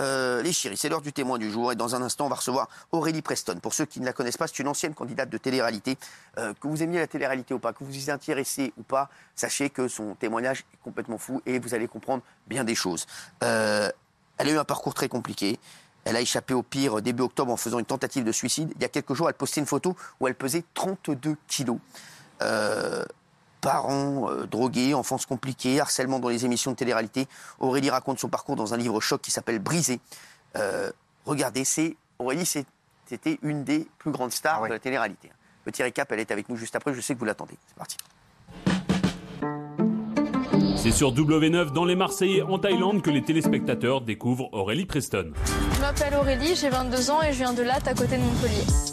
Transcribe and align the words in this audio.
Euh, 0.00 0.42
les 0.42 0.52
chéris, 0.52 0.76
c'est 0.76 0.88
l'heure 0.88 1.02
du 1.02 1.12
témoin 1.12 1.38
du 1.38 1.50
jour 1.50 1.72
et 1.72 1.74
dans 1.76 1.96
un 1.96 2.02
instant, 2.02 2.26
on 2.26 2.28
va 2.28 2.36
recevoir 2.36 2.68
Aurélie 2.92 3.22
Preston. 3.22 3.58
Pour 3.60 3.74
ceux 3.74 3.84
qui 3.84 4.00
ne 4.00 4.04
la 4.04 4.12
connaissent 4.12 4.36
pas, 4.36 4.46
c'est 4.46 4.60
une 4.60 4.68
ancienne 4.68 4.94
candidate 4.94 5.28
de 5.28 5.38
télé-réalité. 5.38 5.98
Euh, 6.38 6.54
que 6.54 6.68
vous 6.68 6.82
aimiez 6.82 7.00
la 7.00 7.08
télé-réalité 7.08 7.52
ou 7.52 7.58
pas, 7.58 7.72
que 7.72 7.82
vous 7.82 7.96
y 7.96 8.10
intéressez 8.10 8.72
ou 8.78 8.82
pas, 8.82 9.10
sachez 9.34 9.70
que 9.70 9.88
son 9.88 10.14
témoignage 10.14 10.60
est 10.72 10.82
complètement 10.84 11.18
fou 11.18 11.42
et 11.46 11.58
vous 11.58 11.74
allez 11.74 11.88
comprendre 11.88 12.22
bien 12.46 12.62
des 12.62 12.76
choses. 12.76 13.06
Euh, 13.42 13.90
elle 14.36 14.48
a 14.48 14.52
eu 14.52 14.58
un 14.58 14.64
parcours 14.64 14.94
très 14.94 15.08
compliqué. 15.08 15.58
Elle 16.04 16.14
a 16.14 16.20
échappé 16.20 16.54
au 16.54 16.62
pire 16.62 17.02
début 17.02 17.24
octobre 17.24 17.52
en 17.52 17.56
faisant 17.56 17.80
une 17.80 17.84
tentative 17.84 18.22
de 18.22 18.32
suicide. 18.32 18.72
Il 18.76 18.82
y 18.82 18.84
a 18.84 18.88
quelques 18.88 19.14
jours, 19.14 19.28
elle 19.28 19.34
postait 19.34 19.60
une 19.60 19.66
photo 19.66 19.96
où 20.20 20.28
elle 20.28 20.36
pesait 20.36 20.62
32 20.74 21.36
kilos. 21.48 21.78
Parents 23.60 24.30
euh, 24.30 24.46
drogués, 24.46 24.94
enfance 24.94 25.26
compliquée, 25.26 25.80
harcèlement 25.80 26.18
dans 26.18 26.28
les 26.28 26.44
émissions 26.44 26.72
de 26.72 26.76
télé-réalité. 26.76 27.26
Aurélie 27.58 27.90
raconte 27.90 28.18
son 28.18 28.28
parcours 28.28 28.56
dans 28.56 28.74
un 28.74 28.76
livre 28.76 29.00
choc 29.00 29.20
qui 29.20 29.30
s'appelle 29.30 29.58
Brisé. 29.58 30.00
Euh, 30.56 30.90
regardez, 31.26 31.64
c'est 31.64 31.96
Aurélie, 32.18 32.46
c'était 32.46 33.38
une 33.42 33.64
des 33.64 33.86
plus 33.98 34.10
grandes 34.10 34.32
stars 34.32 34.62
Ah 34.64 34.68
de 34.68 34.72
la 34.72 34.78
télé-réalité. 34.78 35.30
Petit 35.64 35.82
récap, 35.82 36.10
elle 36.12 36.20
est 36.20 36.30
avec 36.30 36.48
nous 36.48 36.56
juste 36.56 36.76
après. 36.76 36.94
Je 36.94 37.00
sais 37.00 37.14
que 37.14 37.18
vous 37.18 37.24
l'attendez. 37.24 37.54
C'est 37.66 37.76
parti. 37.76 37.96
C'est 40.76 40.92
sur 40.92 41.12
W9 41.12 41.72
dans 41.72 41.84
les 41.84 41.96
Marseillais 41.96 42.42
en 42.42 42.58
Thaïlande 42.58 43.02
que 43.02 43.10
les 43.10 43.22
téléspectateurs 43.22 44.00
découvrent 44.00 44.48
Aurélie 44.52 44.86
Preston. 44.86 45.32
Je 45.74 45.80
m'appelle 45.80 46.14
Aurélie, 46.14 46.54
j'ai 46.54 46.68
22 46.68 47.10
ans 47.10 47.20
et 47.20 47.32
je 47.32 47.38
viens 47.38 47.52
de 47.52 47.62
Latte 47.62 47.88
à 47.88 47.94
côté 47.94 48.16
de 48.16 48.22
Montpellier. 48.22 48.87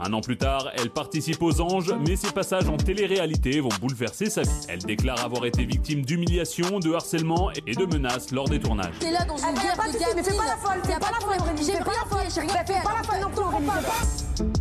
Un 0.00 0.12
an 0.12 0.20
plus 0.20 0.36
tard, 0.36 0.70
elle 0.74 0.90
participe 0.90 1.42
aux 1.42 1.60
Anges, 1.60 1.92
mais 2.06 2.14
ses 2.14 2.30
passages 2.30 2.68
en 2.68 2.76
télé-réalité 2.76 3.60
vont 3.60 3.70
bouleverser 3.80 4.30
sa 4.30 4.42
vie. 4.42 4.66
Elle 4.68 4.78
déclare 4.78 5.24
avoir 5.24 5.44
été 5.44 5.64
victime 5.64 6.04
d'humiliation, 6.04 6.78
de 6.78 6.92
harcèlement 6.92 7.50
et 7.66 7.74
de 7.74 7.84
menaces 7.84 8.30
lors 8.30 8.48
des 8.48 8.60
tournages. 8.60 8.94
T'es 9.00 9.10
là 9.10 9.24
dans 9.24 9.36
une 9.36 9.54
guerre 9.54 9.76
de 9.76 10.16
mais 10.16 10.22
fais 10.22 10.36
pas 10.36 10.46
la 10.46 10.56
folle, 10.56 10.80
fais 10.84 11.00
pas 11.00 11.10
la 11.10 11.26
folle, 11.26 11.36
Aurélie, 11.40 11.64
J'ai 11.64 11.72
fais 11.72 11.78
pas 11.78 11.90
rien 11.90 12.00
la 12.04 12.08
folle, 12.08 12.20
fait, 12.20 12.34
j'ai 12.34 12.40
rien 12.40 12.64
fais 12.64 12.72
fait. 12.74 12.82
pas 12.84 12.94
la 12.96 13.02
folle 13.02 13.20
non 13.20 13.30
plus, 13.30 13.42
Aurélie, 13.42 13.66
fais 13.66 14.44
pas. 14.44 14.57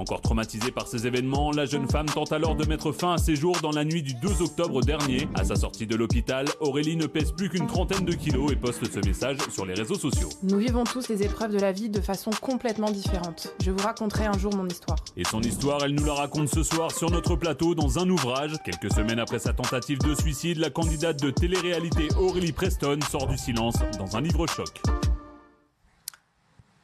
Encore 0.00 0.22
traumatisée 0.22 0.70
par 0.70 0.88
ces 0.88 1.06
événements, 1.06 1.50
la 1.52 1.66
jeune 1.66 1.86
femme 1.86 2.06
tente 2.06 2.32
alors 2.32 2.56
de 2.56 2.64
mettre 2.64 2.90
fin 2.90 3.12
à 3.12 3.18
ses 3.18 3.36
jours 3.36 3.58
dans 3.60 3.70
la 3.70 3.84
nuit 3.84 4.02
du 4.02 4.14
2 4.14 4.40
octobre 4.40 4.80
dernier. 4.80 5.28
À 5.34 5.44
sa 5.44 5.56
sortie 5.56 5.86
de 5.86 5.94
l'hôpital, 5.94 6.46
Aurélie 6.60 6.96
ne 6.96 7.04
pèse 7.04 7.32
plus 7.32 7.50
qu'une 7.50 7.66
trentaine 7.66 8.06
de 8.06 8.14
kilos 8.14 8.50
et 8.50 8.56
poste 8.56 8.90
ce 8.90 9.06
message 9.06 9.36
sur 9.50 9.66
les 9.66 9.74
réseaux 9.74 9.96
sociaux. 9.96 10.30
Nous 10.42 10.56
vivons 10.56 10.84
tous 10.84 11.06
les 11.08 11.22
épreuves 11.22 11.52
de 11.52 11.58
la 11.58 11.72
vie 11.72 11.90
de 11.90 12.00
façon 12.00 12.30
complètement 12.40 12.90
différente. 12.90 13.54
Je 13.62 13.70
vous 13.70 13.82
raconterai 13.84 14.24
un 14.24 14.38
jour 14.38 14.56
mon 14.56 14.66
histoire. 14.66 14.96
Et 15.18 15.24
son 15.24 15.42
histoire, 15.42 15.84
elle 15.84 15.94
nous 15.94 16.06
la 16.06 16.14
raconte 16.14 16.48
ce 16.48 16.62
soir 16.62 16.92
sur 16.92 17.10
notre 17.10 17.36
plateau 17.36 17.74
dans 17.74 17.98
un 17.98 18.08
ouvrage. 18.08 18.52
Quelques 18.64 18.90
semaines 18.90 19.18
après 19.18 19.38
sa 19.38 19.52
tentative 19.52 19.98
de 19.98 20.14
suicide, 20.14 20.56
la 20.56 20.70
candidate 20.70 21.22
de 21.22 21.30
télé-réalité 21.30 22.08
Aurélie 22.18 22.52
Preston 22.52 23.00
sort 23.10 23.26
du 23.26 23.36
silence 23.36 23.76
dans 23.98 24.16
un 24.16 24.22
livre 24.22 24.46
choc. 24.46 24.80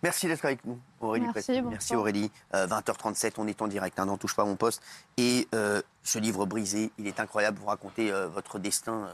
Merci 0.03 0.27
d'être 0.29 0.45
avec 0.45 0.65
nous, 0.65 0.79
Aurélie 1.01 1.27
Merci. 1.35 1.63
Merci 1.63 1.97
Aurélie. 1.97 2.31
Euh, 2.55 2.67
20h37, 2.67 3.33
on 3.39 3.49
est 3.49 3.63
en 3.63 3.67
direct, 3.67 3.99
hein, 3.99 4.07
n'en 4.07 4.19
touche 4.19 4.37
pas 4.37 4.45
mon 4.45 4.57
poste. 4.57 4.83
Et 5.17 5.49
euh, 5.55 5.81
ce 6.03 6.19
livre 6.19 6.47
brisé, 6.47 6.93
il 6.99 7.07
est 7.07 7.19
incroyable. 7.19 7.59
Vous 7.59 7.67
racontez 7.67 8.13
euh, 8.13 8.29
votre 8.29 8.59
destin, 8.59 8.93
euh, 8.93 9.13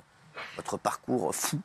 votre 0.56 0.76
parcours 0.76 1.34
fou. 1.34 1.60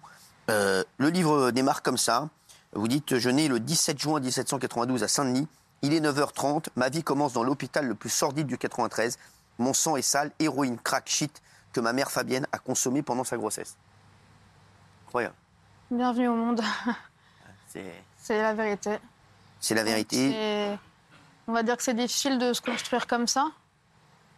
Euh, 0.49 0.83
le 0.97 1.09
livre 1.09 1.51
démarre 1.51 1.81
comme 1.81 1.97
ça. 1.97 2.29
Vous 2.73 2.87
dites 2.87 3.17
Je 3.17 3.29
nais 3.29 3.47
le 3.47 3.59
17 3.59 3.99
juin 3.99 4.19
1792 4.19 5.03
à 5.03 5.07
Saint-Denis. 5.07 5.47
Il 5.81 5.93
est 5.93 5.99
9h30. 5.99 6.67
Ma 6.75 6.89
vie 6.89 7.03
commence 7.03 7.33
dans 7.33 7.43
l'hôpital 7.43 7.85
le 7.85 7.95
plus 7.95 8.09
sordide 8.09 8.47
du 8.47 8.57
93. 8.57 9.17
Mon 9.57 9.73
sang 9.73 9.97
est 9.97 10.03
sale, 10.03 10.31
héroïne, 10.39 10.77
crack, 10.77 11.09
shit 11.09 11.41
que 11.73 11.79
ma 11.79 11.91
mère 11.91 12.11
Fabienne 12.11 12.47
a 12.51 12.59
consommé 12.59 13.01
pendant 13.01 13.23
sa 13.23 13.37
grossesse. 13.37 13.75
Incroyable. 15.07 15.35
Bienvenue 15.89 16.27
au 16.27 16.35
monde, 16.35 16.61
C'est 17.67 17.85
c'est 18.27 18.41
la 18.41 18.53
vérité. 18.53 18.97
c'est 19.59 19.75
la 19.75 19.83
vérité. 19.83 20.31
C'est- 20.31 20.77
On 21.47 21.53
va 21.53 21.63
dire 21.63 21.77
que 21.77 21.83
c'est 21.83 21.93
difficile 21.93 22.37
de 22.39 22.51
se 22.53 22.61
construire 22.61 23.07
comme 23.07 23.25
ça. 23.27 23.45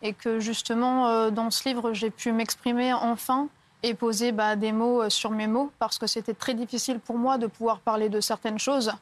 Et 0.01 0.13
que 0.13 0.39
justement, 0.39 1.07
euh, 1.07 1.29
dans 1.31 1.49
ce 1.51 1.67
livre, 1.67 1.91
j'ai 1.93 2.09
pu 2.11 2.31
m'exprimer 2.31 2.93
enfin 2.93 3.47
et 3.83 3.93
poser 3.95 4.31
bah, 4.31 4.55
des 4.55 4.71
mots 4.71 5.01
euh, 5.01 5.09
sur 5.09 5.31
mes 5.31 5.47
mots. 5.47 5.71
Parce 5.79 5.97
que 5.97 6.07
c'était 6.07 6.33
très 6.35 6.53
difficile 6.53 6.99
pour 6.99 7.17
moi 7.17 7.37
de 7.37 7.47
pouvoir 7.47 7.79
parler 7.79 8.09
de 8.09 8.21
certaines 8.21 8.59
choses. 8.59 8.93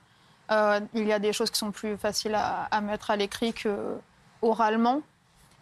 Euh, 0.52 0.80
il 0.94 1.06
y 1.06 1.12
a 1.14 1.20
des 1.20 1.34
choses 1.34 1.52
qui 1.52 1.60
sont 1.60 1.72
plus 1.72 1.98
faciles 1.98 2.34
à, 2.36 2.64
à 2.72 2.80
mettre 2.82 3.12
à 3.12 3.16
l'écrit 3.18 3.54
que 3.54 3.98
oralement. 4.42 5.02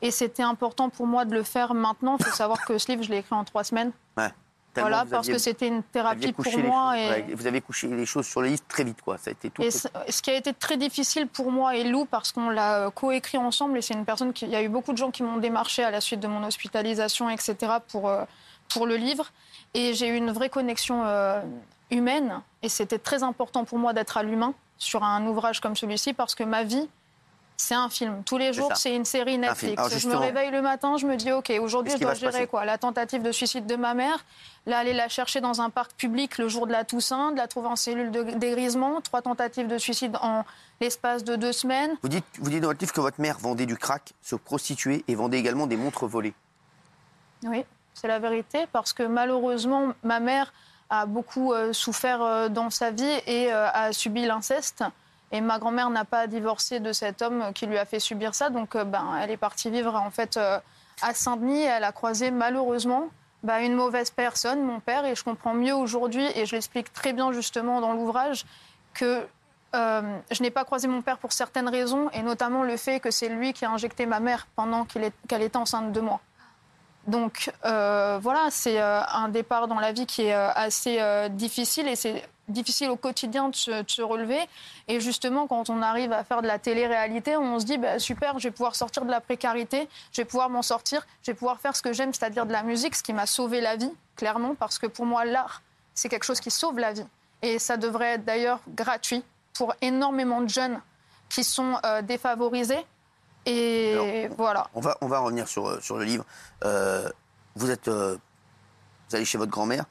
Et 0.02 0.12
c'était 0.12 0.44
important 0.44 0.90
pour 0.90 1.08
moi 1.08 1.26
de 1.26 1.34
le 1.34 1.44
faire 1.44 1.74
maintenant. 1.74 2.18
Il 2.20 2.26
faut 2.26 2.32
savoir 2.32 2.64
que 2.66 2.78
ce 2.78 2.92
livre, 2.92 3.02
je 3.04 3.10
l'ai 3.10 3.18
écrit 3.18 3.34
en 3.36 3.44
trois 3.44 3.64
semaines. 3.64 3.92
Ouais. 4.18 4.30
Voilà, 4.82 5.06
parce 5.10 5.28
aviez- 5.28 5.34
que 5.34 5.38
c'était 5.40 5.68
une 5.68 5.84
thérapie 5.84 6.32
pour 6.34 6.44
les 6.46 6.58
moi. 6.58 6.96
choses- 6.96 7.24
Et... 7.30 7.34
vous 7.36 7.48
avez 7.48 7.62
couché 7.62 7.88
les 7.88 8.06
choses 8.06 8.26
sur 8.28 8.42
le 8.42 8.48
livre 8.50 8.62
très 8.68 8.84
vite, 8.84 9.02
quoi. 9.02 9.18
Ça 9.18 9.30
a 9.30 9.32
été 9.32 9.50
tout. 9.50 9.62
Et 9.62 9.72
ce 9.72 9.88
ce 10.10 10.22
qui 10.22 10.32
a 10.32 10.36
été 10.36 10.54
très 10.54 10.78
difficile 10.78 11.28
pour 11.28 11.52
moi 11.52 11.76
et 11.76 11.84
Lou, 11.84 12.06
parce 12.06 12.32
qu'on 12.32 12.50
l'a 12.50 12.86
euh, 12.88 12.90
coécrit 12.92 13.38
ensemble, 13.38 13.78
et 13.78 13.82
c'est 13.82 13.94
une 13.94 14.06
personne 14.06 14.34
qui. 14.34 14.46
Il 14.46 14.52
y 14.52 14.56
a 14.56 14.62
eu 14.64 14.70
beaucoup 14.70 14.92
de 14.94 14.98
gens 14.98 15.12
qui 15.12 15.24
m'ont 15.24 15.38
démarché 15.38 15.84
à 15.84 15.92
la 15.92 16.02
suite 16.02 16.20
de 16.20 16.28
mon 16.28 16.44
hospitalisation, 16.44 17.30
etc., 17.30 17.56
pour, 17.88 18.10
euh, 18.10 18.24
pour 18.74 18.86
le 18.88 18.96
livre. 18.96 19.32
Et 19.74 19.94
j'ai 19.94 20.08
eu 20.08 20.16
une 20.16 20.32
vraie 20.32 20.50
connexion 20.50 21.04
euh, 21.06 21.42
humaine, 21.92 22.42
et 22.64 22.70
c'était 22.70 23.00
très 23.00 23.24
important 23.24 23.66
pour 23.66 23.78
moi 23.78 23.94
d'être 23.94 24.18
à 24.18 24.24
l'humain 24.24 24.54
sur 24.78 25.04
un 25.04 25.26
ouvrage 25.28 25.60
comme 25.62 25.76
celui-ci, 25.76 26.14
parce 26.14 26.36
que 26.36 26.44
ma 26.44 26.64
vie, 26.64 26.88
c'est 27.58 27.76
un 27.76 27.90
film. 27.90 28.24
Tous 28.26 28.38
les 28.38 28.54
jours, 28.54 28.72
c'est 28.76 28.96
une 28.96 29.06
série. 29.06 29.38
Netflix. 29.38 29.98
Je 29.98 30.08
me 30.08 30.16
réveille 30.16 30.52
le 30.52 30.62
matin, 30.62 30.98
je 30.98 31.06
me 31.06 31.16
dis, 31.16 31.32
OK, 31.32 31.52
aujourd'hui, 31.62 31.94
je 31.94 31.98
dois 31.98 32.14
gérer 32.14 32.48
quoi? 32.48 32.66
La 32.66 32.78
tentative 32.78 33.22
de 33.22 33.32
suicide 33.32 33.66
de 33.66 33.76
ma 33.76 33.94
mère, 33.94 34.26
là, 34.66 34.80
aller 34.80 34.94
la 34.94 35.10
chercher 35.10 35.42
dans 35.42 35.62
un 35.62 35.70
parc 35.70 35.94
public 35.94 36.38
le 36.38 36.48
jour 36.48 36.68
de 36.68 36.72
la 36.72 36.84
Toussaint, 36.84 37.32
de 37.32 37.38
la 37.38 37.48
trouver 37.48 37.68
en 37.68 37.76
cellule 37.76 38.12
de 38.12 38.24
dégrisement, 38.24 39.02
trois 39.02 39.22
tentatives 39.22 39.68
de 39.68 39.78
suicide 39.78 40.18
en 40.22 40.44
l'espace 40.82 41.24
de 41.24 41.36
deux 41.36 41.54
semaines. 41.54 41.96
Vous 42.02 42.10
dites, 42.10 42.26
vous 42.40 42.50
dites 42.50 42.62
dans 42.62 42.68
votre 42.68 42.80
livre 42.80 42.94
que 42.94 43.02
votre 43.02 43.22
mère 43.22 43.38
vendait 43.38 43.66
du 43.66 43.78
crack, 43.78 44.14
se 44.22 44.36
prostituait 44.36 45.04
et 45.08 45.16
vendait 45.16 45.40
également 45.40 45.68
des 45.68 45.78
montres 45.78 46.06
volées. 46.06 46.34
Oui, 47.44 47.64
c'est 47.94 48.08
la 48.08 48.20
vérité, 48.20 48.66
parce 48.72 48.94
que 48.94 49.04
malheureusement, 49.04 49.94
ma 50.04 50.20
mère 50.20 50.54
a 50.90 51.06
beaucoup 51.06 51.54
euh, 51.54 51.74
souffert 51.74 52.22
euh, 52.22 52.50
dans 52.50 52.70
sa 52.70 52.92
vie 52.92 53.04
et 53.26 53.52
euh, 53.52 53.70
a 53.72 53.92
subi 53.92 54.26
l'inceste. 54.26 54.84
Et 55.36 55.42
ma 55.42 55.60
grand-mère 55.60 55.90
n'a 55.90 56.06
pas 56.06 56.28
divorcé 56.28 56.80
de 56.80 56.94
cet 56.94 57.22
homme 57.22 57.52
qui 57.54 57.66
lui 57.66 57.78
a 57.78 57.84
fait 57.84 58.00
subir 58.00 58.34
ça. 58.34 58.50
Donc, 58.50 58.74
euh, 58.74 58.86
ben, 58.86 59.20
elle 59.22 59.32
est 59.32 59.38
partie 59.38 59.70
vivre 59.70 59.94
en 59.94 60.10
fait 60.10 60.38
euh, 60.38 60.60
à 61.02 61.14
Saint-Denis. 61.14 61.64
Elle 61.64 61.84
a 61.84 61.92
croisé 61.92 62.32
malheureusement 62.32 63.10
ben, 63.44 63.60
une 63.60 63.74
mauvaise 63.74 64.12
personne, 64.12 64.64
mon 64.64 64.80
père. 64.80 65.04
Et 65.04 65.14
je 65.14 65.26
comprends 65.26 65.54
mieux 65.54 65.76
aujourd'hui, 65.76 66.26
et 66.36 66.46
je 66.46 66.56
l'explique 66.56 66.94
très 66.94 67.12
bien 67.12 67.34
justement 67.34 67.82
dans 67.82 67.92
l'ouvrage, 67.92 68.46
que 68.94 69.28
euh, 69.76 70.18
je 70.32 70.42
n'ai 70.42 70.52
pas 70.52 70.64
croisé 70.64 70.88
mon 70.88 71.02
père 71.02 71.18
pour 71.18 71.34
certaines 71.34 71.68
raisons, 71.68 72.10
et 72.12 72.22
notamment 72.22 72.64
le 72.64 72.78
fait 72.78 73.02
que 73.02 73.12
c'est 73.12 73.28
lui 73.28 73.52
qui 73.52 73.66
a 73.66 73.72
injecté 73.72 74.06
ma 74.06 74.22
mère 74.22 74.48
pendant 74.56 74.86
qu'elle 74.86 75.42
était 75.42 75.58
enceinte 75.58 75.92
de 75.92 76.00
moi. 76.00 76.22
Donc 77.08 77.52
voilà, 77.62 78.48
c'est 78.52 78.80
un 78.80 79.28
départ 79.28 79.68
dans 79.68 79.82
la 79.82 79.92
vie 79.92 80.06
qui 80.06 80.24
est 80.24 80.34
assez 80.34 81.30
difficile 81.30 81.90
et 81.90 81.98
c'est 81.98 82.24
difficile 82.48 82.90
au 82.90 82.96
quotidien 82.96 83.50
de 83.50 83.56
se, 83.56 83.84
de 83.84 83.90
se 83.90 84.02
relever. 84.02 84.40
Et 84.88 85.00
justement, 85.00 85.48
quand 85.48 85.70
on 85.70 85.82
arrive 85.82 86.14
à 86.14 86.24
faire 86.24 86.42
de 86.42 86.48
la 86.48 86.60
télé-réalité, 86.60 87.38
on 87.38 87.60
se 87.60 87.66
dit 87.66 87.78
bah, 87.78 88.00
super, 88.00 88.40
je 88.40 88.48
vais 88.48 88.52
pouvoir 88.52 88.76
sortir 88.76 89.06
de 89.06 89.12
la 89.12 89.22
précarité, 89.22 89.88
je 90.12 90.22
vais 90.22 90.26
pouvoir 90.26 90.50
m'en 90.50 90.62
sortir, 90.62 91.06
je 91.24 91.32
vais 91.32 91.36
pouvoir 91.36 91.60
faire 91.60 91.76
ce 91.76 91.82
que 91.82 91.94
j'aime, 91.94 92.14
c'est-à-dire 92.14 92.46
de 92.46 92.54
la 92.54 92.64
musique, 92.64 92.96
ce 92.96 93.04
qui 93.04 93.14
m'a 93.14 93.26
sauvé 93.26 93.62
la 93.62 93.76
vie, 93.76 93.92
clairement, 94.16 94.56
parce 94.56 94.80
que 94.80 94.88
pour 94.88 95.06
moi, 95.06 95.26
l'art, 95.26 95.62
c'est 95.94 96.10
quelque 96.10 96.26
chose 96.26 96.40
qui 96.40 96.52
sauve 96.52 96.80
la 96.80 96.94
vie. 96.94 97.06
Et 97.42 97.60
ça 97.60 97.78
devrait 97.78 98.14
être 98.14 98.26
d'ailleurs 98.26 98.60
gratuit 98.70 99.24
pour 99.54 99.74
énormément 99.82 100.42
de 100.42 100.50
jeunes 100.50 100.82
qui 101.30 101.44
sont 101.44 101.78
euh, 101.86 102.02
défavorisés. 102.02 102.86
Et 103.46 104.28
voilà. 104.38 104.68
On 104.74 104.82
va, 104.82 104.98
on 105.02 105.08
va 105.08 105.20
revenir 105.20 105.48
sur, 105.48 105.68
euh, 105.68 105.80
sur 105.80 105.98
le 105.98 106.06
livre. 106.06 106.26
Euh, 106.64 107.10
vous 107.56 107.70
êtes, 107.70 107.88
euh, 107.88 108.18
vous 109.10 109.16
allez 109.16 109.26
chez 109.26 109.38
votre 109.38 109.52
grand-mère, 109.52 109.86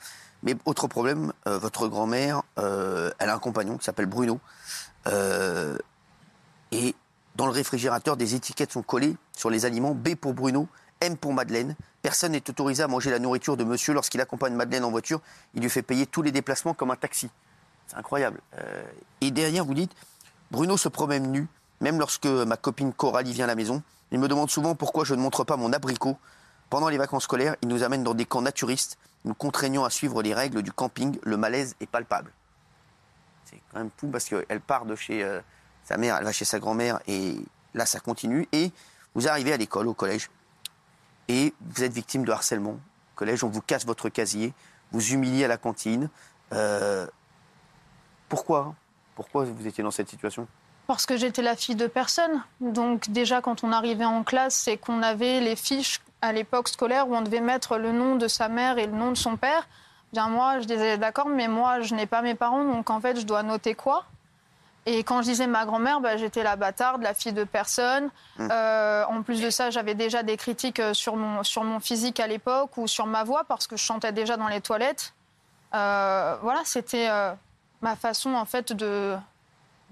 mais 0.44 0.54
autre 0.66 0.86
problème, 0.86 1.32
euh, 1.46 1.58
votre 1.58 1.88
grand-mère, 1.88 2.42
euh, 2.58 3.10
elle 3.18 3.30
a 3.30 3.34
un 3.34 3.38
compagnon 3.38 3.76
qui 3.78 3.84
s'appelle 3.84 4.06
Bruno, 4.06 4.38
Euh, 5.06 5.76
et 6.72 6.94
dans 7.36 7.44
le 7.44 7.52
réfrigérateur, 7.52 8.16
des 8.16 8.34
étiquettes 8.34 8.72
sont 8.72 8.82
collées 8.82 9.16
sur 9.36 9.50
les 9.50 9.66
aliments 9.66 9.94
B 9.94 10.14
pour 10.14 10.32
Bruno, 10.32 10.66
M 11.02 11.18
pour 11.18 11.34
Madeleine. 11.34 11.76
Personne 12.00 12.32
n'est 12.32 12.48
autorisé 12.48 12.82
à 12.82 12.88
manger 12.88 13.10
la 13.10 13.18
nourriture 13.18 13.58
de 13.58 13.64
monsieur 13.64 13.92
lorsqu'il 13.92 14.22
accompagne 14.22 14.54
Madeleine 14.54 14.82
en 14.82 14.90
voiture. 14.90 15.20
Il 15.52 15.60
lui 15.60 15.68
fait 15.68 15.82
payer 15.82 16.06
tous 16.06 16.22
les 16.22 16.32
déplacements 16.32 16.72
comme 16.72 16.90
un 16.90 16.96
taxi. 16.96 17.28
C'est 17.86 17.98
incroyable. 17.98 18.40
Et 19.20 19.30
derrière, 19.30 19.66
vous 19.66 19.74
dites, 19.74 19.92
Bruno 20.50 20.78
se 20.78 20.88
promène 20.88 21.30
nu, 21.30 21.48
même 21.82 21.98
lorsque 21.98 22.24
ma 22.24 22.56
copine 22.56 22.94
Coralie 22.94 23.34
vient 23.34 23.44
à 23.44 23.48
la 23.48 23.56
maison. 23.56 23.82
Il 24.10 24.18
me 24.20 24.28
demande 24.28 24.50
souvent 24.50 24.74
pourquoi 24.74 25.04
je 25.04 25.14
ne 25.14 25.20
montre 25.20 25.44
pas 25.44 25.58
mon 25.58 25.70
abricot. 25.74 26.16
Pendant 26.70 26.88
les 26.88 26.98
vacances 26.98 27.24
scolaires, 27.24 27.56
il 27.62 27.68
nous 27.68 27.82
amène 27.82 28.02
dans 28.02 28.14
des 28.14 28.24
camps 28.24 28.42
naturistes, 28.42 28.98
nous 29.24 29.34
contraignant 29.34 29.84
à 29.84 29.90
suivre 29.90 30.22
les 30.22 30.34
règles 30.34 30.62
du 30.62 30.72
camping. 30.72 31.18
Le 31.22 31.36
malaise 31.36 31.76
est 31.80 31.86
palpable. 31.86 32.32
C'est 33.44 33.60
quand 33.72 33.78
même 33.78 33.90
fou 33.96 34.08
parce 34.08 34.24
qu'elle 34.24 34.60
part 34.60 34.84
de 34.84 34.96
chez 34.96 35.22
euh, 35.22 35.40
sa 35.84 35.96
mère, 35.96 36.16
elle 36.16 36.24
va 36.24 36.32
chez 36.32 36.44
sa 36.44 36.58
grand-mère 36.58 37.00
et 37.06 37.36
là 37.74 37.86
ça 37.86 38.00
continue. 38.00 38.48
Et 38.52 38.72
vous 39.14 39.28
arrivez 39.28 39.52
à 39.52 39.56
l'école, 39.56 39.86
au 39.86 39.94
collège, 39.94 40.30
et 41.28 41.54
vous 41.60 41.84
êtes 41.84 41.92
victime 41.92 42.24
de 42.24 42.32
harcèlement. 42.32 42.72
Au 42.72 43.16
collège, 43.16 43.44
on 43.44 43.48
vous 43.48 43.60
casse 43.62 43.86
votre 43.86 44.08
casier, 44.08 44.52
vous 44.90 45.12
humiliez 45.12 45.44
à 45.44 45.48
la 45.48 45.56
cantine. 45.56 46.08
Euh, 46.52 47.06
Pourquoi? 48.28 48.74
Pourquoi 49.14 49.44
vous 49.44 49.66
étiez 49.66 49.84
dans 49.84 49.92
cette 49.92 50.08
situation? 50.08 50.48
Parce 50.86 51.06
que 51.06 51.16
j'étais 51.16 51.40
la 51.42 51.56
fille 51.56 51.76
de 51.76 51.86
personne. 51.86 52.42
Donc 52.60 53.08
déjà, 53.10 53.40
quand 53.40 53.64
on 53.64 53.72
arrivait 53.72 54.04
en 54.04 54.24
classe, 54.24 54.56
c'est 54.56 54.76
qu'on 54.76 55.02
avait 55.02 55.40
les 55.40 55.56
fiches 55.56 56.00
à 56.24 56.32
l'époque 56.32 56.68
scolaire 56.68 57.06
où 57.06 57.14
on 57.14 57.20
devait 57.20 57.40
mettre 57.40 57.76
le 57.76 57.92
nom 57.92 58.16
de 58.16 58.28
sa 58.28 58.48
mère 58.48 58.78
et 58.78 58.86
le 58.86 58.92
nom 58.92 59.10
de 59.10 59.16
son 59.16 59.36
père. 59.36 59.68
Bien 60.12 60.28
moi, 60.28 60.60
je 60.60 60.64
disais 60.64 60.96
d'accord, 60.96 61.28
mais 61.28 61.48
moi, 61.48 61.80
je 61.80 61.94
n'ai 61.94 62.06
pas 62.06 62.22
mes 62.22 62.34
parents, 62.34 62.64
donc 62.64 62.88
en 62.88 62.98
fait, 62.98 63.20
je 63.20 63.26
dois 63.26 63.42
noter 63.42 63.74
quoi? 63.74 64.04
Et 64.86 65.02
quand 65.02 65.20
je 65.22 65.28
disais 65.28 65.46
ma 65.46 65.66
grand-mère, 65.66 66.00
bah, 66.00 66.16
j'étais 66.16 66.42
la 66.42 66.56
bâtarde, 66.56 67.02
la 67.02 67.14
fille 67.14 67.32
de 67.32 67.44
personne. 67.44 68.10
Euh, 68.38 69.04
en 69.08 69.22
plus 69.22 69.42
de 69.42 69.50
ça, 69.50 69.70
j'avais 69.70 69.94
déjà 69.94 70.22
des 70.22 70.36
critiques 70.36 70.80
euh, 70.80 70.94
sur 70.94 71.16
mon, 71.16 71.42
sur 71.42 71.64
mon 71.64 71.80
physique 71.80 72.20
à 72.20 72.26
l'époque 72.26 72.76
ou 72.76 72.86
sur 72.86 73.06
ma 73.06 73.24
voix 73.24 73.44
parce 73.44 73.66
que 73.66 73.76
je 73.76 73.82
chantais 73.82 74.12
déjà 74.12 74.36
dans 74.36 74.48
les 74.48 74.60
toilettes. 74.60 75.14
Euh, 75.74 76.36
voilà, 76.42 76.60
c'était 76.64 77.08
euh, 77.08 77.32
ma 77.80 77.96
façon 77.96 78.34
en 78.34 78.44
fait 78.44 78.72
de, 78.72 79.16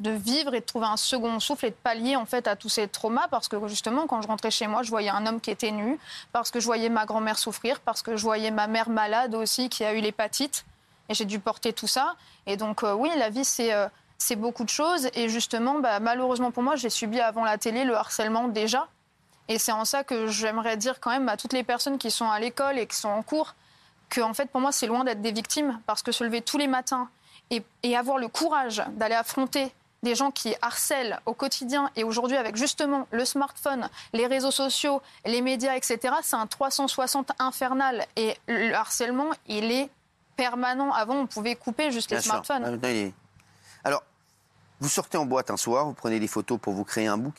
de 0.02 0.10
vivre 0.10 0.54
et 0.54 0.60
de 0.60 0.64
trouver 0.64 0.86
un 0.86 0.96
second 0.96 1.38
souffle 1.38 1.66
et 1.66 1.70
de 1.70 1.76
pallier 1.76 2.16
en 2.16 2.26
fait 2.26 2.48
à 2.48 2.56
tous 2.56 2.68
ces 2.68 2.88
traumas. 2.88 3.28
Parce 3.28 3.48
que 3.48 3.56
justement 3.68 4.06
quand 4.06 4.20
je 4.20 4.26
rentrais 4.26 4.50
chez 4.50 4.66
moi 4.66 4.82
je 4.82 4.90
voyais 4.90 5.08
un 5.08 5.24
homme 5.26 5.40
qui 5.40 5.50
était 5.50 5.70
nu. 5.70 5.98
Parce 6.32 6.50
que 6.50 6.60
je 6.60 6.66
voyais 6.66 6.88
ma 6.88 7.06
grand-mère 7.06 7.38
souffrir. 7.38 7.80
Parce 7.80 8.02
que 8.02 8.16
je 8.16 8.22
voyais 8.22 8.50
ma 8.50 8.66
mère 8.66 8.90
malade 8.90 9.34
aussi 9.34 9.68
qui 9.68 9.84
a 9.84 9.94
eu 9.94 10.00
l'hépatite. 10.00 10.64
Et 11.08 11.14
j'ai 11.14 11.24
dû 11.24 11.38
porter 11.38 11.72
tout 11.72 11.86
ça. 11.86 12.16
Et 12.46 12.56
donc 12.56 12.82
euh, 12.82 12.92
oui 12.92 13.10
la 13.16 13.30
vie 13.30 13.44
c'est 13.44 13.72
euh, 13.72 13.86
c'est 14.18 14.36
beaucoup 14.36 14.64
de 14.64 14.68
choses. 14.68 15.08
Et 15.14 15.28
justement 15.28 15.78
bah, 15.78 16.00
malheureusement 16.00 16.50
pour 16.50 16.64
moi 16.64 16.74
j'ai 16.74 16.90
subi 16.90 17.20
avant 17.20 17.44
la 17.44 17.56
télé 17.56 17.84
le 17.84 17.96
harcèlement 17.96 18.48
déjà. 18.48 18.88
Et 19.48 19.58
c'est 19.58 19.72
en 19.72 19.84
ça 19.84 20.02
que 20.02 20.26
j'aimerais 20.26 20.76
dire 20.76 21.00
quand 21.00 21.10
même 21.10 21.28
à 21.28 21.36
toutes 21.36 21.52
les 21.52 21.64
personnes 21.64 21.98
qui 21.98 22.10
sont 22.10 22.28
à 22.28 22.40
l'école 22.40 22.78
et 22.78 22.86
qui 22.86 22.96
sont 22.96 23.08
en 23.08 23.22
cours 23.22 23.54
que 24.08 24.20
fait 24.34 24.50
pour 24.50 24.60
moi 24.60 24.72
c'est 24.72 24.86
loin 24.86 25.04
d'être 25.04 25.22
des 25.22 25.32
victimes. 25.32 25.80
Parce 25.86 26.02
que 26.02 26.10
se 26.10 26.24
lever 26.24 26.42
tous 26.42 26.58
les 26.58 26.66
matins 26.66 27.08
et 27.82 27.96
avoir 27.96 28.16
le 28.16 28.28
courage 28.28 28.82
d'aller 28.96 29.14
affronter 29.14 29.74
des 30.02 30.14
gens 30.14 30.30
qui 30.30 30.54
harcèlent 30.62 31.20
au 31.26 31.34
quotidien 31.34 31.90
et 31.96 32.04
aujourd'hui 32.04 32.36
avec 32.36 32.56
justement 32.56 33.06
le 33.10 33.24
smartphone, 33.24 33.88
les 34.12 34.26
réseaux 34.26 34.50
sociaux, 34.50 35.00
les 35.24 35.42
médias, 35.42 35.74
etc., 35.76 36.14
c'est 36.22 36.36
un 36.36 36.46
360 36.46 37.32
infernal. 37.38 38.04
Et 38.16 38.36
le 38.48 38.74
harcèlement, 38.74 39.30
il 39.46 39.70
est 39.70 39.88
permanent. 40.36 40.92
Avant, 40.92 41.16
on 41.16 41.26
pouvait 41.26 41.54
couper 41.54 41.90
juste 41.90 42.10
les 42.10 42.16
Bien 42.16 42.22
sûr. 42.22 42.44
smartphones. 42.44 42.80
Ah, 42.82 43.88
Alors, 43.88 44.02
vous 44.80 44.88
sortez 44.88 45.18
en 45.18 45.24
boîte 45.24 45.50
un 45.50 45.56
soir, 45.56 45.86
vous 45.86 45.94
prenez 45.94 46.18
des 46.18 46.28
photos 46.28 46.58
pour 46.60 46.72
vous 46.72 46.84
créer 46.84 47.06
un 47.06 47.18
book, 47.18 47.34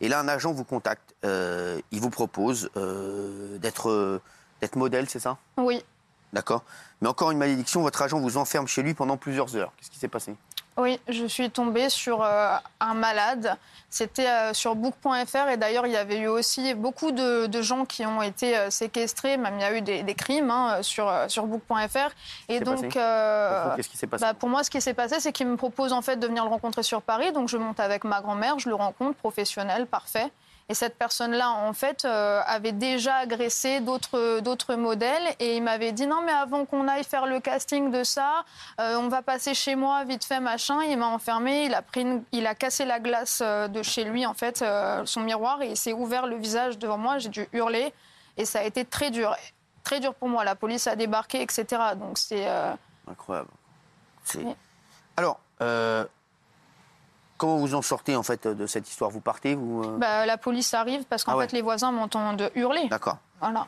et 0.00 0.08
là, 0.08 0.20
un 0.20 0.28
agent 0.28 0.52
vous 0.52 0.64
contacte. 0.64 1.14
Euh, 1.24 1.80
il 1.92 2.00
vous 2.00 2.10
propose 2.10 2.68
euh, 2.76 3.56
d'être 3.58 3.88
euh, 3.88 4.20
d'être 4.60 4.76
modèle, 4.76 5.08
c'est 5.08 5.20
ça? 5.20 5.38
Oui, 5.56 5.82
D'accord. 6.32 6.64
Mais 7.00 7.08
encore 7.08 7.30
une 7.30 7.38
malédiction, 7.38 7.82
votre 7.82 8.00
agent 8.00 8.18
vous 8.18 8.36
enferme 8.36 8.66
chez 8.66 8.82
lui 8.82 8.94
pendant 8.94 9.16
plusieurs 9.16 9.54
heures. 9.54 9.72
Qu'est-ce 9.76 9.90
qui 9.90 9.98
s'est 9.98 10.08
passé? 10.08 10.34
Oui, 10.78 10.98
je 11.08 11.26
suis 11.26 11.50
tombée 11.50 11.88
sur 11.90 12.22
euh, 12.22 12.56
un 12.80 12.94
malade. 12.94 13.56
C'était 13.90 14.26
euh, 14.26 14.54
sur 14.54 14.74
book.fr 14.74 15.48
et 15.50 15.58
d'ailleurs 15.58 15.86
il 15.86 15.92
y 15.92 15.98
avait 15.98 16.18
eu 16.18 16.26
aussi 16.26 16.72
beaucoup 16.72 17.12
de, 17.12 17.44
de 17.46 17.62
gens 17.62 17.84
qui 17.84 18.06
ont 18.06 18.22
été 18.22 18.56
euh, 18.56 18.70
séquestrés, 18.70 19.36
même 19.36 19.56
il 19.58 19.60
y 19.60 19.64
a 19.64 19.76
eu 19.76 19.82
des, 19.82 20.02
des 20.02 20.14
crimes 20.14 20.50
hein, 20.50 20.82
sur, 20.82 21.12
sur 21.28 21.44
book.fr. 21.46 22.10
Et 22.48 22.60
donc, 22.60 22.80
Qu'est-ce 22.88 23.88
qui 23.88 23.98
s'est 23.98 24.06
passé? 24.06 24.24
Bah, 24.24 24.32
pour 24.32 24.48
moi, 24.48 24.64
ce 24.64 24.70
qui 24.70 24.80
s'est 24.80 24.94
passé, 24.94 25.20
c'est 25.20 25.32
qu'il 25.32 25.46
me 25.46 25.56
propose 25.56 25.92
en 25.92 26.00
fait 26.00 26.16
de 26.16 26.26
venir 26.26 26.44
le 26.44 26.50
rencontrer 26.50 26.82
sur 26.82 27.02
Paris. 27.02 27.32
Donc, 27.32 27.48
je 27.48 27.58
monte 27.58 27.80
avec 27.80 28.04
ma 28.04 28.22
grand-mère, 28.22 28.58
je 28.58 28.70
le 28.70 28.74
rencontre, 28.74 29.16
professionnel, 29.18 29.86
parfait. 29.86 30.30
Et 30.68 30.74
cette 30.74 30.96
personne-là, 30.96 31.50
en 31.50 31.72
fait, 31.72 32.04
euh, 32.04 32.40
avait 32.46 32.72
déjà 32.72 33.16
agressé 33.16 33.80
d'autres 33.80 34.40
d'autres 34.40 34.74
modèles. 34.76 35.22
Et 35.38 35.56
il 35.56 35.62
m'avait 35.62 35.92
dit 35.92 36.06
non, 36.06 36.22
mais 36.24 36.32
avant 36.32 36.64
qu'on 36.64 36.88
aille 36.88 37.04
faire 37.04 37.26
le 37.26 37.40
casting 37.40 37.90
de 37.90 38.04
ça, 38.04 38.44
euh, 38.80 38.96
on 38.96 39.08
va 39.08 39.22
passer 39.22 39.54
chez 39.54 39.74
moi, 39.74 40.04
vite 40.04 40.24
fait, 40.24 40.40
machin. 40.40 40.80
Il 40.84 40.96
m'a 40.98 41.08
enfermé, 41.08 41.64
il 41.66 41.74
a 41.74 41.82
pris, 41.82 42.02
une- 42.02 42.22
il 42.32 42.46
a 42.46 42.54
cassé 42.54 42.84
la 42.84 43.00
glace 43.00 43.40
euh, 43.42 43.68
de 43.68 43.82
chez 43.82 44.04
lui, 44.04 44.24
en 44.24 44.34
fait, 44.34 44.62
euh, 44.62 45.02
son 45.04 45.20
miroir, 45.20 45.60
et 45.62 45.68
il 45.70 45.76
s'est 45.76 45.92
ouvert 45.92 46.26
le 46.26 46.36
visage 46.36 46.78
devant 46.78 46.98
moi. 46.98 47.18
J'ai 47.18 47.28
dû 47.28 47.48
hurler, 47.52 47.92
et 48.36 48.44
ça 48.44 48.60
a 48.60 48.62
été 48.62 48.84
très 48.84 49.10
dur, 49.10 49.36
très 49.84 50.00
dur 50.00 50.14
pour 50.14 50.28
moi. 50.28 50.44
La 50.44 50.54
police 50.54 50.86
a 50.86 50.96
débarqué, 50.96 51.42
etc. 51.42 51.64
Donc 51.96 52.18
c'est 52.18 52.46
Incroyable. 53.10 53.48
Alors, 55.16 55.40
comment 57.42 57.56
vous 57.56 57.74
en 57.74 57.82
sortez 57.82 58.14
en 58.14 58.22
fait 58.22 58.46
de 58.46 58.66
cette 58.68 58.88
histoire? 58.88 59.10
Vous 59.10 59.20
partez 59.20 59.56
vous 59.56 59.82
euh, 59.82 59.98
Bah, 59.98 60.26
la 60.26 60.38
police 60.38 60.72
arrive 60.74 61.02
parce 61.06 61.24
qu'en 61.24 61.32
Ah 61.32 61.36
ouais. 61.38 61.48
fait 61.48 61.56
les 61.56 61.62
voisins 61.62 61.90
m'entendent 61.90 62.52
hurler. 62.54 62.86
D'accord. 62.88 63.18
Voilà. 63.40 63.66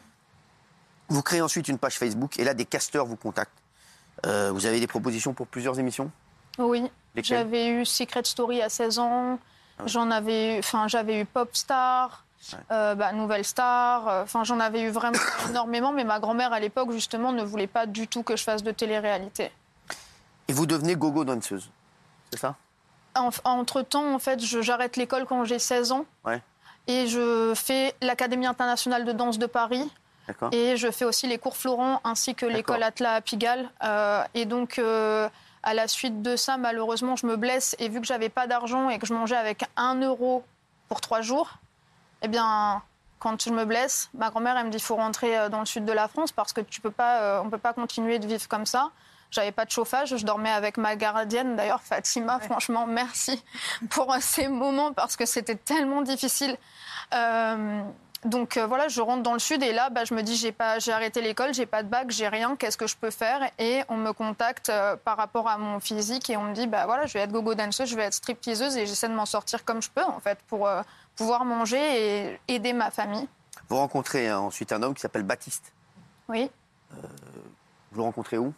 Vous 1.08 1.22
créez 1.22 1.42
ensuite 1.42 1.66
une 1.66 1.78
page 1.78 1.98
Facebook 1.98 2.38
et 2.38 2.44
là 2.44 2.54
des 2.54 2.66
casteurs 2.66 3.04
vous 3.04 3.16
contactent. 3.16 3.58
Euh, 4.26 4.52
vous 4.52 4.64
avez 4.66 4.78
des 4.78 4.86
propositions 4.86 5.34
pour 5.34 5.48
plusieurs 5.48 5.78
émissions? 5.80 6.08
Oui. 6.58 6.88
J'avais 7.16 7.66
eu 7.68 7.84
Secret 7.84 8.22
Story 8.24 8.62
à 8.62 8.68
16 8.68 9.00
ans. 9.00 9.38
J'en 9.86 10.08
avais 10.12 10.56
enfin 10.60 10.86
j'avais 10.86 11.20
eu 11.20 11.24
Popstar, 11.24 12.24
Ouais. 12.52 12.58
euh, 12.70 12.94
bah, 12.94 13.12
Nouvelle 13.12 13.44
Star. 13.44 14.22
Enfin 14.22 14.44
j'en 14.44 14.60
avais 14.60 14.82
eu 14.82 14.90
vraiment 14.90 15.18
énormément, 15.50 15.90
mais 15.92 16.04
ma 16.04 16.20
grand-mère 16.20 16.52
à 16.52 16.60
l'époque 16.60 16.92
justement 16.92 17.32
ne 17.32 17.42
voulait 17.42 17.66
pas 17.66 17.86
du 17.86 18.06
tout 18.06 18.22
que 18.22 18.36
je 18.36 18.44
fasse 18.44 18.62
de 18.62 18.70
télé-réalité. 18.70 19.50
Et 20.46 20.52
vous 20.52 20.64
devenez 20.66 20.94
gogo 20.94 21.24
danseuse. 21.24 21.70
C'est 22.30 22.38
ça? 22.38 22.54
Entre 23.14 23.82
temps, 23.82 24.14
en 24.14 24.18
fait, 24.18 24.40
j'arrête 24.40 24.96
l'école 24.96 25.26
quand 25.26 25.44
j'ai 25.44 25.58
16 25.58 25.92
ans. 25.92 26.06
Ouais. 26.24 26.42
Et 26.86 27.06
je 27.06 27.52
fais 27.54 27.94
l'Académie 28.02 28.46
internationale 28.46 29.04
de 29.04 29.12
danse 29.12 29.38
de 29.38 29.46
Paris. 29.46 29.90
Et 30.52 30.76
je 30.76 30.90
fais 30.90 31.04
aussi 31.04 31.26
les 31.26 31.38
cours 31.38 31.56
Florent 31.56 32.00
ainsi 32.02 32.34
que 32.34 32.46
l'école. 32.46 32.82
Atlas 32.82 33.16
à 33.16 33.20
Pigalle. 33.20 33.68
Euh, 33.82 34.22
et 34.34 34.46
donc, 34.46 34.78
euh, 34.78 35.28
à 35.62 35.74
la 35.74 35.86
suite 35.86 36.22
de 36.22 36.36
ça, 36.36 36.56
malheureusement, 36.56 37.16
je 37.16 37.26
me 37.26 37.36
blesse. 37.36 37.76
Et 37.78 37.88
vu 37.88 38.00
que 38.00 38.06
j'avais 38.06 38.30
pas 38.30 38.46
d'argent 38.46 38.88
et 38.88 38.98
que 38.98 39.06
je 39.06 39.12
mangeais 39.12 39.36
avec 39.36 39.64
1 39.76 40.00
euro 40.00 40.42
pour 40.88 41.00
trois 41.00 41.20
jours, 41.20 41.58
eh 42.22 42.28
bien, 42.28 42.82
quand 43.24 43.42
je 43.42 43.50
me 43.50 43.64
blesse, 43.64 44.10
ma 44.12 44.28
grand-mère, 44.28 44.56
elle 44.58 44.66
me 44.66 44.70
dit 44.70 44.78
faut 44.78 44.96
rentrer 44.96 45.38
euh, 45.38 45.48
dans 45.48 45.60
le 45.60 45.64
sud 45.64 45.86
de 45.86 45.92
la 45.92 46.08
France 46.08 46.30
parce 46.30 46.52
que 46.52 46.60
tu 46.60 46.82
peux 46.82 46.90
pas, 46.90 47.20
euh, 47.22 47.42
on 47.42 47.48
peut 47.48 47.58
pas 47.58 47.72
continuer 47.72 48.18
de 48.18 48.26
vivre 48.26 48.46
comme 48.48 48.66
ça. 48.66 48.90
J'avais 49.30 49.52
pas 49.52 49.64
de 49.64 49.70
chauffage, 49.70 50.16
je 50.16 50.24
dormais 50.24 50.50
avec 50.50 50.76
ma 50.76 50.96
gardienne. 50.96 51.56
D'ailleurs, 51.56 51.82
Fatima, 51.82 52.38
franchement, 52.40 52.86
merci 52.86 53.42
pour 53.90 54.12
euh, 54.12 54.18
ces 54.20 54.48
moments 54.48 54.92
parce 54.92 55.16
que 55.16 55.26
c'était 55.26 55.56
tellement 55.56 56.02
difficile. 56.02 56.56
Euh, 57.12 57.82
donc 58.24 58.56
euh, 58.56 58.66
voilà, 58.66 58.88
je 58.88 59.00
rentre 59.02 59.22
dans 59.22 59.34
le 59.34 59.38
sud 59.38 59.62
et 59.62 59.72
là, 59.72 59.90
bah, 59.90 60.04
je 60.04 60.14
me 60.14 60.22
dis 60.22 60.36
j'ai 60.36 60.52
pas, 60.52 60.78
j'ai 60.78 60.92
arrêté 60.92 61.20
l'école, 61.20 61.52
j'ai 61.52 61.66
pas 61.66 61.82
de 61.82 61.88
bac, 61.88 62.10
j'ai 62.10 62.28
rien. 62.28 62.56
Qu'est-ce 62.56 62.78
que 62.78 62.86
je 62.86 62.96
peux 62.96 63.10
faire? 63.10 63.50
Et 63.58 63.82
on 63.88 63.96
me 63.96 64.12
contacte 64.12 64.70
euh, 64.70 64.96
par 64.96 65.16
rapport 65.18 65.48
à 65.48 65.58
mon 65.58 65.78
physique 65.78 66.30
et 66.30 66.36
on 66.36 66.44
me 66.44 66.54
dit 66.54 66.66
bah 66.66 66.86
voilà, 66.86 67.04
je 67.06 67.12
vais 67.12 67.20
être 67.20 67.32
gogo 67.32 67.54
danseuse, 67.54 67.88
je 67.88 67.96
vais 67.96 68.04
être 68.04 68.14
stripteaseuse 68.14 68.76
et 68.76 68.86
j'essaie 68.86 69.08
de 69.08 69.14
m'en 69.14 69.26
sortir 69.26 69.64
comme 69.64 69.82
je 69.82 69.90
peux 69.90 70.04
en 70.04 70.20
fait 70.20 70.38
pour 70.48 70.66
euh, 70.66 70.82
pouvoir 71.16 71.44
manger 71.44 71.78
et 71.78 72.40
aider 72.48 72.72
ma 72.72 72.90
famille. 72.90 73.28
Vous 73.68 73.76
rencontrez 73.76 74.30
euh, 74.30 74.38
ensuite 74.38 74.72
un 74.72 74.82
homme 74.82 74.94
qui 74.94 75.02
s'appelle 75.02 75.22
Baptiste. 75.22 75.72
Oui. 76.28 76.50
Vous 76.90 77.98
le 77.98 78.02
rencontrez 78.02 78.38
où? 78.38 78.54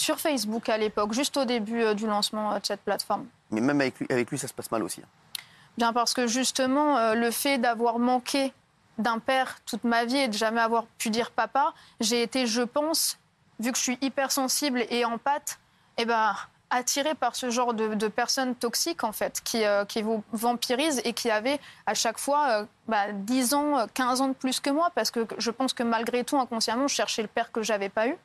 Sur 0.00 0.18
Facebook 0.18 0.66
à 0.70 0.78
l'époque, 0.78 1.12
juste 1.12 1.36
au 1.36 1.44
début 1.44 1.82
euh, 1.82 1.92
du 1.92 2.06
lancement 2.06 2.52
euh, 2.54 2.58
de 2.58 2.64
cette 2.64 2.80
plateforme. 2.80 3.26
Mais 3.50 3.60
même 3.60 3.78
avec 3.82 3.98
lui, 3.98 4.06
avec 4.08 4.30
lui, 4.30 4.38
ça 4.38 4.48
se 4.48 4.54
passe 4.54 4.70
mal 4.70 4.82
aussi. 4.82 5.02
hein. 5.02 5.40
Bien 5.76 5.92
parce 5.92 6.14
que 6.14 6.26
justement, 6.26 6.96
euh, 6.96 7.14
le 7.14 7.30
fait 7.30 7.58
d'avoir 7.58 7.98
manqué 7.98 8.54
d'un 8.96 9.18
père 9.18 9.58
toute 9.66 9.84
ma 9.84 10.06
vie 10.06 10.16
et 10.16 10.28
de 10.28 10.32
jamais 10.32 10.62
avoir 10.62 10.86
pu 10.96 11.10
dire 11.10 11.30
papa, 11.30 11.74
j'ai 12.00 12.22
été, 12.22 12.46
je 12.46 12.62
pense, 12.62 13.18
vu 13.58 13.72
que 13.72 13.76
je 13.76 13.82
suis 13.82 13.98
hypersensible 14.00 14.86
et 14.88 15.04
en 15.04 15.18
pâte, 15.18 15.58
eh 15.98 16.06
ben, 16.06 16.34
attirée 16.70 17.14
par 17.14 17.36
ce 17.36 17.50
genre 17.50 17.74
de, 17.74 17.88
de 17.94 18.08
personnes 18.08 18.54
toxiques, 18.54 19.04
en 19.04 19.12
fait, 19.12 19.42
qui, 19.44 19.64
euh, 19.66 19.84
qui 19.84 20.00
vous 20.00 20.24
vampirisent 20.32 21.02
et 21.04 21.12
qui 21.12 21.30
avaient 21.30 21.60
à 21.84 21.92
chaque 21.92 22.18
fois 22.18 22.48
euh, 22.62 22.64
bah, 22.88 23.12
10 23.12 23.52
ans, 23.52 23.78
euh, 23.80 23.86
15 23.92 24.22
ans 24.22 24.28
de 24.28 24.32
plus 24.32 24.60
que 24.60 24.70
moi, 24.70 24.90
parce 24.94 25.10
que 25.10 25.26
je 25.36 25.50
pense 25.50 25.74
que 25.74 25.82
malgré 25.82 26.24
tout, 26.24 26.38
inconsciemment, 26.38 26.88
je 26.88 26.94
cherchais 26.94 27.20
le 27.20 27.28
père 27.28 27.52
que 27.52 27.60
j'avais 27.62 27.90
pas 27.90 28.06
eu. 28.08 28.16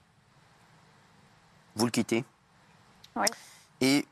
Vous 1.75 1.85
le 1.85 1.91
quittez. 1.91 2.23
Oui. 3.15 3.27
Et 3.81 4.05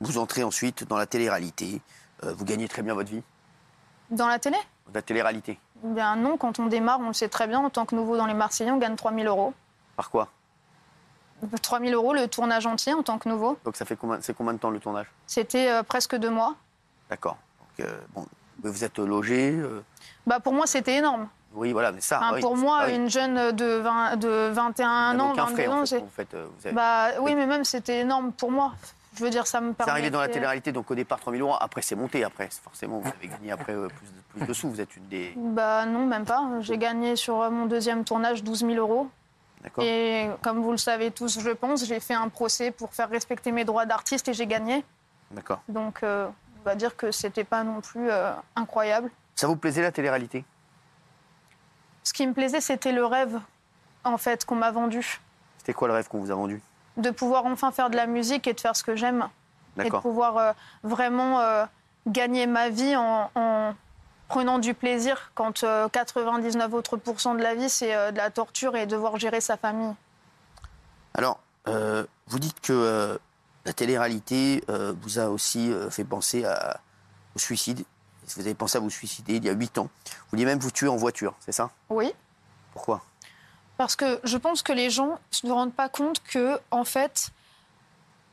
vous 0.00 0.18
entrez 0.18 0.42
ensuite 0.42 0.84
dans 0.84 0.96
la 0.96 1.06
télé-réalité. 1.06 1.80
Euh, 2.24 2.32
vous 2.34 2.44
gagnez 2.44 2.68
très 2.68 2.82
bien 2.82 2.94
votre 2.94 3.10
vie. 3.10 3.22
Dans 4.10 4.28
la 4.28 4.38
télé? 4.38 4.56
La 4.92 5.02
télé-réalité. 5.02 5.58
Eh 5.84 5.88
Bien 5.88 6.16
non, 6.16 6.36
quand 6.36 6.58
on 6.58 6.66
démarre, 6.66 7.00
on 7.00 7.08
le 7.08 7.12
sait 7.12 7.28
très 7.28 7.46
bien, 7.46 7.60
en 7.60 7.70
tant 7.70 7.86
que 7.86 7.94
nouveau 7.94 8.16
dans 8.16 8.26
les 8.26 8.34
Marseillais, 8.34 8.70
on 8.70 8.78
gagne 8.78 8.96
3000 8.96 9.26
euros. 9.26 9.54
Par 9.96 10.10
quoi? 10.10 10.28
3000 11.62 11.94
euros 11.94 12.12
le 12.12 12.28
tournage 12.28 12.66
entier 12.66 12.92
en 12.92 13.02
tant 13.02 13.18
que 13.18 13.28
nouveau. 13.28 13.58
Donc 13.64 13.76
ça 13.76 13.84
fait 13.84 13.96
combien, 13.96 14.20
c'est 14.20 14.34
combien 14.36 14.52
de 14.52 14.58
temps 14.58 14.70
le 14.70 14.80
tournage? 14.80 15.06
C'était 15.26 15.70
euh, 15.70 15.82
presque 15.82 16.16
deux 16.16 16.28
mois. 16.28 16.56
D'accord. 17.08 17.38
Donc, 17.60 17.86
euh, 17.86 17.98
bon, 18.14 18.26
vous 18.62 18.84
êtes 18.84 18.98
logé. 18.98 19.58
Bah, 20.26 20.40
pour 20.40 20.52
moi, 20.52 20.66
c'était 20.66 20.96
énorme. 20.96 21.28
Oui, 21.54 21.72
voilà, 21.72 21.92
mais 21.92 22.00
ça. 22.00 22.18
Enfin, 22.18 22.34
oui, 22.34 22.40
pour 22.40 22.56
c'est- 22.56 22.62
moi, 22.62 22.78
ah 22.82 22.86
oui. 22.86 22.94
une 22.96 23.10
jeune 23.10 23.52
de, 23.52 23.78
20 23.78 24.16
de 24.16 24.48
21 24.52 25.12
Vous 25.12 25.18
n'avez 25.18 25.20
ans, 25.30 25.32
aucun 25.32 25.44
22 25.46 25.54
frais, 25.54 25.66
en 25.68 25.72
ans, 25.72 25.80
fait, 25.80 25.86
c'est... 25.86 25.98
vous 25.98 26.08
faites, 26.14 26.34
euh, 26.34 26.46
vous 26.58 26.66
avez- 26.66 26.74
Bah, 26.76 27.08
oui, 27.20 27.34
mais 27.34 27.46
même, 27.46 27.64
c'était 27.64 28.00
énorme 28.00 28.32
pour 28.32 28.50
moi. 28.50 28.72
Je 29.16 29.24
veux 29.24 29.30
dire, 29.30 29.46
ça 29.46 29.60
me 29.60 29.68
Vous 29.68 29.74
permet. 29.74 29.90
arrivez 29.92 30.10
dans 30.10 30.20
la 30.20 30.28
télé-réalité, 30.28 30.70
donc 30.70 30.88
au 30.90 30.94
départ 30.94 31.18
3000 31.18 31.40
euros. 31.42 31.56
Après, 31.60 31.82
c'est 31.82 31.96
monté. 31.96 32.22
Après, 32.22 32.48
forcément, 32.62 33.00
vous 33.00 33.08
avez 33.08 33.26
gagné 33.28 33.50
après 33.50 33.72
euh, 33.74 33.88
plus, 33.88 34.06
de, 34.06 34.12
plus 34.38 34.46
de 34.46 34.52
sous. 34.52 34.70
Vous 34.70 34.80
êtes 34.80 34.96
une 34.96 35.08
des. 35.08 35.34
Bah, 35.36 35.84
non, 35.84 36.06
même 36.06 36.24
pas. 36.24 36.48
J'ai 36.60 36.78
gagné 36.78 37.16
sur 37.16 37.40
euh, 37.42 37.50
mon 37.50 37.66
deuxième 37.66 38.04
tournage 38.04 38.44
12 38.44 38.60
000 38.60 38.72
euros. 38.74 39.08
D'accord. 39.62 39.82
Et 39.84 40.30
comme 40.42 40.62
vous 40.62 40.70
le 40.70 40.78
savez 40.78 41.10
tous, 41.10 41.40
je 41.40 41.50
pense, 41.50 41.84
j'ai 41.84 41.98
fait 42.00 42.14
un 42.14 42.28
procès 42.28 42.70
pour 42.70 42.94
faire 42.94 43.10
respecter 43.10 43.50
mes 43.52 43.64
droits 43.64 43.84
d'artiste 43.84 44.28
et 44.28 44.32
j'ai 44.32 44.46
gagné. 44.46 44.84
D'accord. 45.32 45.60
Donc, 45.68 46.02
euh, 46.04 46.28
on 46.60 46.64
va 46.68 46.76
dire 46.76 46.96
que 46.96 47.10
c'était 47.10 47.44
pas 47.44 47.62
non 47.64 47.80
plus 47.80 48.08
euh, 48.10 48.30
incroyable. 48.56 49.10
Ça 49.34 49.48
vous 49.48 49.56
plaisait 49.56 49.82
la 49.82 49.90
télé-réalité? 49.92 50.44
Ce 52.04 52.12
qui 52.12 52.26
me 52.26 52.32
plaisait, 52.32 52.60
c'était 52.60 52.92
le 52.92 53.04
rêve, 53.04 53.38
en 54.04 54.18
fait, 54.18 54.44
qu'on 54.44 54.56
m'a 54.56 54.70
vendu. 54.70 55.20
C'était 55.58 55.74
quoi 55.74 55.88
le 55.88 55.94
rêve 55.94 56.08
qu'on 56.08 56.20
vous 56.20 56.30
a 56.30 56.34
vendu? 56.34 56.60
De 56.96 57.10
pouvoir 57.10 57.46
enfin 57.46 57.70
faire 57.70 57.90
de 57.90 57.96
la 57.96 58.06
musique 58.06 58.46
et 58.46 58.52
de 58.54 58.60
faire 58.60 58.74
ce 58.76 58.82
que 58.82 58.96
j'aime. 58.96 59.28
Et 59.78 59.84
de 59.84 59.96
pouvoir 59.96 60.36
euh, 60.36 60.52
vraiment 60.82 61.40
euh, 61.40 61.64
gagner 62.06 62.46
ma 62.46 62.68
vie 62.70 62.96
en, 62.96 63.30
en 63.34 63.74
prenant 64.28 64.58
du 64.58 64.74
plaisir 64.74 65.30
quand 65.34 65.62
euh, 65.64 65.88
99 65.88 66.74
autres 66.74 66.96
pourcents 66.96 67.34
de 67.34 67.42
la 67.42 67.54
vie, 67.54 67.68
c'est 67.70 67.94
euh, 67.94 68.10
de 68.10 68.16
la 68.16 68.30
torture 68.30 68.76
et 68.76 68.86
devoir 68.86 69.18
gérer 69.18 69.40
sa 69.40 69.56
famille. 69.56 69.94
Alors, 71.14 71.40
euh, 71.68 72.04
vous 72.26 72.38
dites 72.38 72.60
que 72.60 72.72
euh, 72.72 73.18
la 73.64 73.72
télé-réalité 73.72 74.64
euh, 74.68 74.92
vous 75.02 75.18
a 75.18 75.28
aussi 75.28 75.70
euh, 75.72 75.88
fait 75.90 76.04
penser 76.04 76.44
à, 76.44 76.80
au 77.36 77.38
suicide. 77.38 77.84
Vous 78.36 78.46
avez 78.46 78.54
pensé 78.54 78.78
à 78.78 78.80
vous 78.80 78.90
suicider 78.90 79.36
il 79.36 79.44
y 79.44 79.48
a 79.48 79.52
8 79.52 79.78
ans. 79.78 79.88
Vous 80.04 80.12
vouliez 80.32 80.44
même 80.44 80.58
vous 80.58 80.70
tuer 80.70 80.88
en 80.88 80.96
voiture, 80.96 81.34
c'est 81.40 81.52
ça? 81.52 81.70
Oui. 81.88 82.12
Pourquoi? 82.72 83.02
Parce 83.76 83.96
que 83.96 84.20
je 84.24 84.36
pense 84.36 84.62
que 84.62 84.72
les 84.72 84.90
gens 84.90 85.12
ne 85.12 85.16
se 85.30 85.46
rendent 85.46 85.72
pas 85.74 85.88
compte 85.88 86.22
que, 86.22 86.58
en 86.70 86.84
fait, 86.84 87.30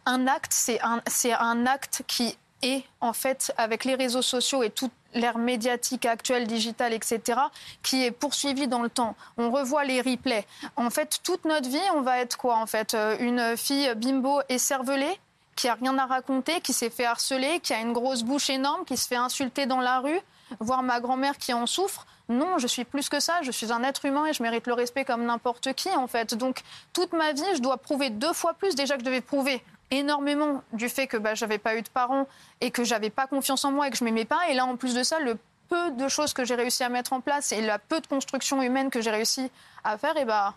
un 0.06 0.27
acte, 0.27 0.51
c'est 0.54 0.82
un, 0.82 1.01
c'est 1.08 1.34
un 1.34 1.66
acte 1.66 2.04
qui 2.08 2.38
est, 2.62 2.84
en 3.01 3.13
fait, 3.13 3.54
avec 3.58 3.86
les 3.86 3.96
réseaux 3.96 4.22
sociaux 4.22 4.63
et 4.63 4.70
toute 4.70 4.92
l'ère 5.13 5.38
médiatique 5.38 6.06
actuelle, 6.06 6.48
digitale, 6.48 6.94
etc., 6.94 7.39
qui 7.82 8.04
est 8.04 8.12
poursuivi 8.12 8.68
dans 8.68 8.82
le 8.82 8.89
temps. 8.89 9.16
On 9.38 9.51
revoit 9.51 9.86
les 9.86 10.01
replays. 10.01 10.46
En 10.75 10.89
fait, 10.89 11.20
toute 11.24 11.46
notre 11.46 11.70
vie, 11.70 11.80
on 11.96 12.01
va 12.01 12.20
être 12.20 12.38
quoi, 12.38 12.58
en 12.58 12.66
fait? 12.66 12.94
Euh, 12.94 13.16
Une 13.20 13.56
fille 13.58 13.94
bimbo 13.96 14.42
et 14.50 14.58
cervelée 14.58 15.20
qui 15.58 15.68
a 15.68 15.74
rien 15.74 15.98
à 15.98 16.06
raconter, 16.06 16.62
qui 16.62 16.72
s'est 16.72 16.90
fait 16.90 17.06
harceler, 17.06 17.60
qui 17.60 17.74
a 17.74 17.82
une 17.82 17.92
grosse 17.92 18.24
bouche 18.24 18.50
énorme, 18.50 18.86
qui 18.86 18.96
se 18.96 19.08
fait 19.08 19.18
insulter 19.18 19.66
dans 19.66 19.82
la 19.82 20.00
rue, 20.00 20.20
voir 20.62 20.84
ma 20.84 21.02
grand-mère 21.02 21.38
qui 21.38 21.54
en 21.54 21.66
souffre. 21.66 22.06
Non, 22.30 22.58
je 22.60 22.68
suis 22.68 22.86
plus 22.86 23.10
que 23.10 23.20
ça. 23.20 23.42
Je 23.42 23.52
suis 23.52 23.72
un 23.74 23.84
être 23.84 24.06
humain 24.06 24.26
et 24.26 24.34
je 24.34 24.44
mérite 24.44 24.68
le 24.68 24.74
respect 24.74 25.04
comme 25.04 25.26
n'importe 25.26 25.74
qui, 25.74 25.90
en 25.90 26.08
fait. 26.08 26.36
Donc, 26.36 26.62
toute 26.94 27.14
ma 27.14 27.34
vie, 27.34 27.56
je 27.56 27.62
dois 27.62 27.78
prouver 27.78 28.10
deux 28.10 28.34
fois 28.34 28.54
plus. 28.54 28.76
Déjà 28.76 28.96
que 28.96 29.02
je 29.02 29.06
devais 29.06 29.22
prouver 29.22 29.64
énormément 29.90 30.62
du 30.74 30.90
fait 30.90 31.08
que 31.08 31.18
bah, 31.18 31.34
j'avais 31.34 31.58
pas 31.58 31.76
eu 31.76 31.82
de 31.82 31.90
parents 31.90 32.28
et 32.62 32.72
que 32.72 32.84
j'avais 32.84 33.10
pas 33.10 33.26
confiance 33.28 33.66
en 33.66 33.72
moi 33.72 33.88
et 33.88 33.92
que 33.92 33.98
je 33.98 34.04
m'aimais 34.04 34.26
pas. 34.26 34.50
Et 34.50 34.54
là, 34.54 34.66
en 34.66 34.76
plus 34.76 34.94
de 34.94 35.04
ça, 35.04 35.20
le 35.20 35.38
peu 35.70 35.92
de 35.92 36.08
choses 36.08 36.34
que 36.34 36.46
j'ai 36.46 36.56
réussi 36.56 36.84
à 36.84 36.90
mettre 36.90 37.14
en 37.14 37.22
place 37.22 37.52
et 37.52 37.62
la 37.62 37.80
peu 37.80 38.00
de 38.00 38.08
construction 38.08 38.62
humaine 38.62 38.90
que 38.90 39.02
j'ai 39.02 39.12
réussi 39.12 39.50
à 39.84 39.98
faire, 39.98 40.16
et 40.18 40.26
bah, 40.26 40.54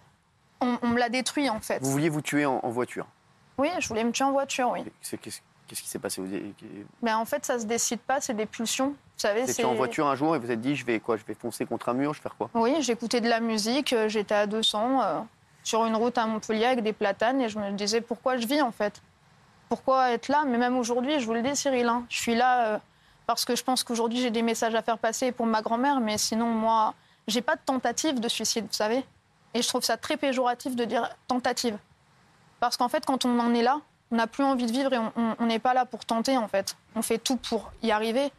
on, 0.61 0.89
me 0.89 0.99
l'a 0.99 1.09
détruit, 1.09 1.49
en 1.49 1.61
fait. 1.61 1.79
Vous 1.81 1.91
vouliez 1.91 2.09
vous 2.09 2.21
tuer 2.21 2.47
en 2.47 2.61
voiture? 2.69 3.07
Oui, 3.59 3.69
je 3.79 3.89
voulais 3.89 4.05
me 4.05 4.13
tuer 4.13 4.25
en 4.25 4.33
voiture, 4.33 4.71
oui. 4.71 4.85
Qu'est-ce 5.71 5.83
qui 5.83 5.89
s'est 5.89 6.01
passé? 6.01 6.21
Mais 7.01 7.13
en 7.13 7.25
fait, 7.25 7.47
ça 7.47 7.61
se 7.61 7.65
décide 7.65 8.01
pas, 8.01 8.21
c'est 8.21 8.35
des 8.35 8.47
pulsions. 8.47 8.89
Vous 8.89 8.97
savez, 9.17 9.45
Vous 9.45 9.51
étiez 9.51 9.65
en 9.65 9.75
voiture 9.75 10.09
un 10.09 10.17
jour 10.17 10.35
et 10.35 10.39
vous 10.41 10.47
vous 10.47 10.51
êtes 10.51 10.61
dit, 10.61 10.75
je 10.75 10.85
vais 10.85 10.99
quoi? 10.99 11.17
Je 11.17 11.25
vais 11.25 11.35
foncer 11.35 11.65
contre 11.65 11.91
un 11.91 11.95
mur, 11.95 12.13
je 12.13 12.19
vais 12.19 12.23
faire 12.23 12.35
quoi? 12.37 12.51
Oui, 12.55 12.75
j'écoutais 12.81 13.21
de 13.21 13.29
la 13.29 13.39
musique, 13.39 13.93
euh, 13.93 14.09
j'étais 14.09 14.35
à 14.35 14.47
200 14.49 15.01
euh, 15.01 15.21
sur 15.63 15.85
une 15.87 15.95
route 15.95 16.19
à 16.19 16.27
Montpellier 16.27 16.65
avec 16.65 16.83
des 16.83 16.93
platanes 16.93 17.41
et 17.41 17.49
je 17.49 17.59
me 17.59 17.71
disais 17.71 18.01
pourquoi 18.01 18.37
je 18.37 18.49
vis 18.49 18.63
en 18.63 18.73
fait? 18.73 19.01
Pourquoi 19.69 20.11
être 20.11 20.27
là? 20.27 20.43
Mais 20.45 20.59
même 20.59 20.77
aujourd'hui, 20.77 21.21
je 21.21 21.27
vous 21.27 21.35
le 21.35 21.43
dis 21.43 21.55
Cyril, 21.55 21.87
hein, 21.87 22.05
je 22.09 22.17
suis 22.17 22.35
là 22.35 22.67
euh, 22.75 22.79
parce 23.27 23.45
que 23.45 23.55
je 23.55 23.63
pense 23.63 23.85
qu'aujourd'hui 23.85 24.21
j'ai 24.21 24.33
des 24.33 24.43
messages 24.43 24.75
à 24.75 24.83
faire 24.83 24.99
passer 24.99 25.31
pour 25.31 25.47
ma 25.47 25.63
grand-mère, 25.63 26.01
mais 26.01 26.19
sinon 26.19 26.47
moi, 26.47 26.95
j'ai 27.29 27.43
pas 27.43 27.55
de 27.55 27.61
tentative 27.65 28.19
de 28.19 28.29
suicide, 28.29 28.65
vous 28.65 28.73
savez 28.73 29.05
Et 29.55 29.63
je 29.63 29.69
trouve 29.69 29.85
ça 29.85 29.97
très 29.97 30.17
péjoratif 30.17 30.75
de 30.75 30.85
dire 30.85 31.09
tentative. 31.29 31.77
Parce 32.61 32.77
qu'en 32.77 32.89
fait, 32.89 33.05
quand 33.07 33.25
on 33.25 33.39
en 33.41 33.55
est 33.55 33.63
là, 33.63 33.81
on 34.13 34.17
n'a 34.17 34.27
plus 34.27 34.45
envie 34.45 34.67
de 34.67 34.73
vivre 34.73 34.93
et 34.93 34.99
on- 34.99 35.47
n'est 35.47 35.59
pas 35.59 35.73
là 35.75 35.85
pour 35.87 36.05
tenter 36.05 36.37
en 36.37 36.47
fait. 36.49 36.77
On 36.95 37.03
fait 37.03 37.19
tout 37.19 37.37
pour 37.37 37.73
y 37.83 37.91
arriver. 37.91 38.31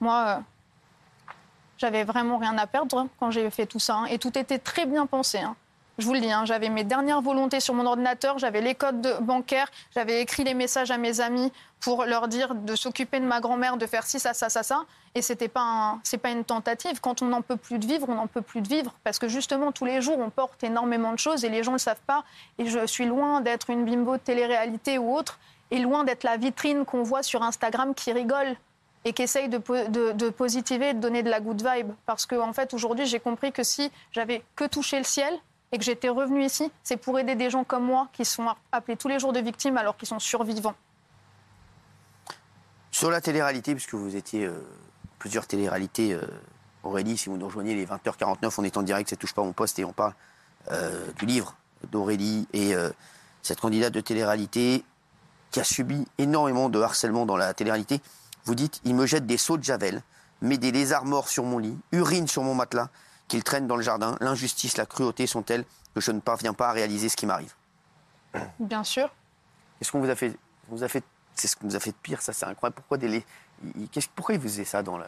Moi, 0.00 0.24
euh, 0.26 1.32
j'avais 1.78 2.04
vraiment 2.04 2.38
rien 2.38 2.56
à 2.58 2.66
perdre 2.66 2.98
hein, 2.98 3.08
quand 3.20 3.30
j'ai 3.30 3.48
fait 3.50 3.66
tout 3.66 3.78
ça. 3.78 3.94
hein. 3.96 4.04
Et 4.06 4.18
tout 4.18 4.36
était 4.38 4.58
très 4.58 4.86
bien 4.86 5.06
pensé. 5.06 5.38
hein. 5.38 5.54
Je 5.98 6.06
vous 6.06 6.14
le 6.14 6.20
dis, 6.20 6.30
hein, 6.30 6.44
j'avais 6.44 6.68
mes 6.68 6.84
dernières 6.84 7.20
volontés 7.20 7.58
sur 7.58 7.74
mon 7.74 7.84
ordinateur, 7.84 8.38
j'avais 8.38 8.60
les 8.60 8.76
codes 8.76 9.00
de- 9.00 9.14
bancaires, 9.20 9.68
j'avais 9.94 10.20
écrit 10.22 10.44
les 10.44 10.54
messages 10.54 10.92
à 10.92 10.96
mes 10.96 11.20
amis 11.20 11.52
pour 11.80 12.04
leur 12.04 12.28
dire 12.28 12.54
de 12.54 12.76
s'occuper 12.76 13.18
de 13.18 13.24
ma 13.24 13.40
grand-mère, 13.40 13.76
de 13.76 13.86
faire 13.86 14.04
ci, 14.06 14.20
ça, 14.20 14.32
ça, 14.32 14.48
ça, 14.48 14.62
ça. 14.62 14.84
Et 15.16 15.22
c'était 15.22 15.48
pas, 15.48 15.98
pas 16.22 16.30
une 16.30 16.44
tentative. 16.44 17.00
Quand 17.00 17.20
on 17.22 17.26
n'en 17.26 17.42
peut 17.42 17.56
plus 17.56 17.78
de 17.80 17.86
vivre, 17.86 18.06
on 18.08 18.14
n'en 18.14 18.28
peut 18.28 18.42
plus 18.42 18.60
de 18.60 18.68
vivre. 18.68 18.94
Parce 19.02 19.18
que 19.18 19.26
justement, 19.28 19.72
tous 19.72 19.84
les 19.86 20.00
jours, 20.00 20.18
on 20.18 20.30
porte 20.30 20.62
énormément 20.62 21.12
de 21.12 21.18
choses 21.18 21.44
et 21.44 21.48
les 21.48 21.64
gens 21.64 21.72
ne 21.72 21.76
le 21.76 21.80
savent 21.80 22.00
pas. 22.06 22.22
Et 22.58 22.66
je 22.66 22.86
suis 22.86 23.06
loin 23.06 23.40
d'être 23.40 23.70
une 23.70 23.84
bimbo 23.84 24.12
de 24.18 24.22
télé-réalité 24.22 24.98
ou 24.98 25.12
autre, 25.16 25.38
et 25.72 25.78
loin 25.80 26.04
d'être 26.04 26.22
la 26.22 26.36
vitrine 26.36 26.84
qu'on 26.84 27.02
voit 27.02 27.22
sur 27.24 27.42
Instagram 27.42 27.94
qui 27.94 28.12
rigole 28.12 28.54
et 29.04 29.12
qui 29.12 29.22
essaye 29.22 29.48
de, 29.48 29.58
de- 29.88 30.12
de 30.12 30.28
positiver 30.30 30.94
de 30.94 30.98
donner 31.00 31.22
de 31.22 31.30
la 31.30 31.40
good 31.40 31.60
vibe. 31.66 31.90
Parce 32.06 32.24
qu'en 32.26 32.48
en 32.48 32.52
fait, 32.52 32.72
aujourd'hui, 32.74 33.06
j'ai 33.06 33.20
compris 33.20 33.50
que 33.52 33.62
si 33.64 33.90
j'avais 34.12 34.42
que 34.56 34.64
touché 34.64 34.98
le 34.98 35.04
ciel 35.04 35.32
et 35.72 35.78
que 35.78 35.84
j'étais 35.84 36.08
revenue 36.08 36.44
ici, 36.44 36.70
c'est 36.82 36.96
pour 36.96 37.18
aider 37.18 37.34
des 37.34 37.50
gens 37.50 37.64
comme 37.64 37.84
moi 37.84 38.08
qui 38.12 38.24
sont 38.24 38.46
appelés 38.72 38.96
tous 38.96 39.08
les 39.08 39.18
jours 39.18 39.32
de 39.32 39.40
victimes 39.40 39.76
alors 39.76 39.96
qu'ils 39.96 40.08
sont 40.08 40.18
survivants. 40.18 40.74
Sur 42.90 43.10
la 43.10 43.20
télé-réalité, 43.20 43.74
puisque 43.74 43.94
vous 43.94 44.16
étiez 44.16 44.46
euh, 44.46 44.66
plusieurs 45.18 45.46
télé-réalités, 45.46 46.14
euh, 46.14 46.22
Aurélie, 46.82 47.18
si 47.18 47.28
vous 47.28 47.36
nous 47.36 47.46
rejoignez 47.46 47.74
les 47.74 47.86
20h49, 47.86 48.54
on 48.58 48.64
est 48.64 48.76
en 48.76 48.82
direct, 48.82 49.10
ça 49.10 49.16
touche 49.16 49.34
pas 49.34 49.42
mon 49.42 49.52
poste 49.52 49.78
et 49.78 49.84
on 49.84 49.92
parle 49.92 50.14
euh, 50.70 51.06
du 51.18 51.26
livre 51.26 51.54
d'Aurélie 51.92 52.48
et 52.52 52.74
cette 53.42 53.60
candidate 53.60 53.92
de 53.92 54.00
télé-réalité 54.00 54.84
qui 55.52 55.60
a 55.60 55.64
subi 55.64 56.04
énormément 56.18 56.68
de 56.68 56.80
harcèlement 56.80 57.24
dans 57.24 57.36
la 57.36 57.54
télé-réalité. 57.54 58.00
Vous 58.44 58.56
dites, 58.56 58.80
il 58.84 58.96
me 58.96 59.06
jette 59.06 59.26
des 59.26 59.36
seaux 59.36 59.58
de 59.58 59.62
javel, 59.62 60.02
met 60.42 60.58
des 60.58 60.72
lézards 60.72 61.04
morts 61.04 61.28
sur 61.28 61.44
mon 61.44 61.58
lit, 61.58 61.78
urine 61.92 62.26
sur 62.26 62.42
mon 62.42 62.54
matelas, 62.54 62.88
qu'il 63.28 63.44
traîne 63.44 63.66
dans 63.66 63.76
le 63.76 63.82
jardin. 63.82 64.16
L'injustice, 64.20 64.76
la 64.76 64.86
cruauté 64.86 65.26
sont 65.26 65.42
telles 65.42 65.64
que 65.94 66.00
je 66.00 66.10
ne 66.10 66.20
parviens 66.20 66.54
pas 66.54 66.68
à 66.70 66.72
réaliser 66.72 67.08
ce 67.08 67.16
qui 67.16 67.26
m'arrive? 67.26 67.52
Bien 68.58 68.84
sûr. 68.84 69.10
Qu'est-ce 69.78 69.92
qu'on 69.92 70.00
vous 70.00 70.10
a 70.10 70.16
fait 70.16 70.34
vous 70.68 70.82
a 70.84 70.88
fait 70.88 71.02
C'est 71.34 71.48
ce 71.48 71.56
qu'on 71.56 71.68
vous 71.68 71.76
a 71.76 71.80
fait 71.80 71.90
de 71.92 71.96
pire, 72.02 72.20
ça 72.20 72.32
c'est 72.32 72.44
incroyable. 72.46 72.74
Pourquoi 72.76 72.98
des 72.98 73.24
qu'est-ce- 73.92 74.08
pourquoi 74.14 74.34
ils 74.34 74.40
vous 74.40 74.48
faisaient 74.48 74.64
ça 74.64 74.82
dans 74.82 74.98
le 74.98 75.04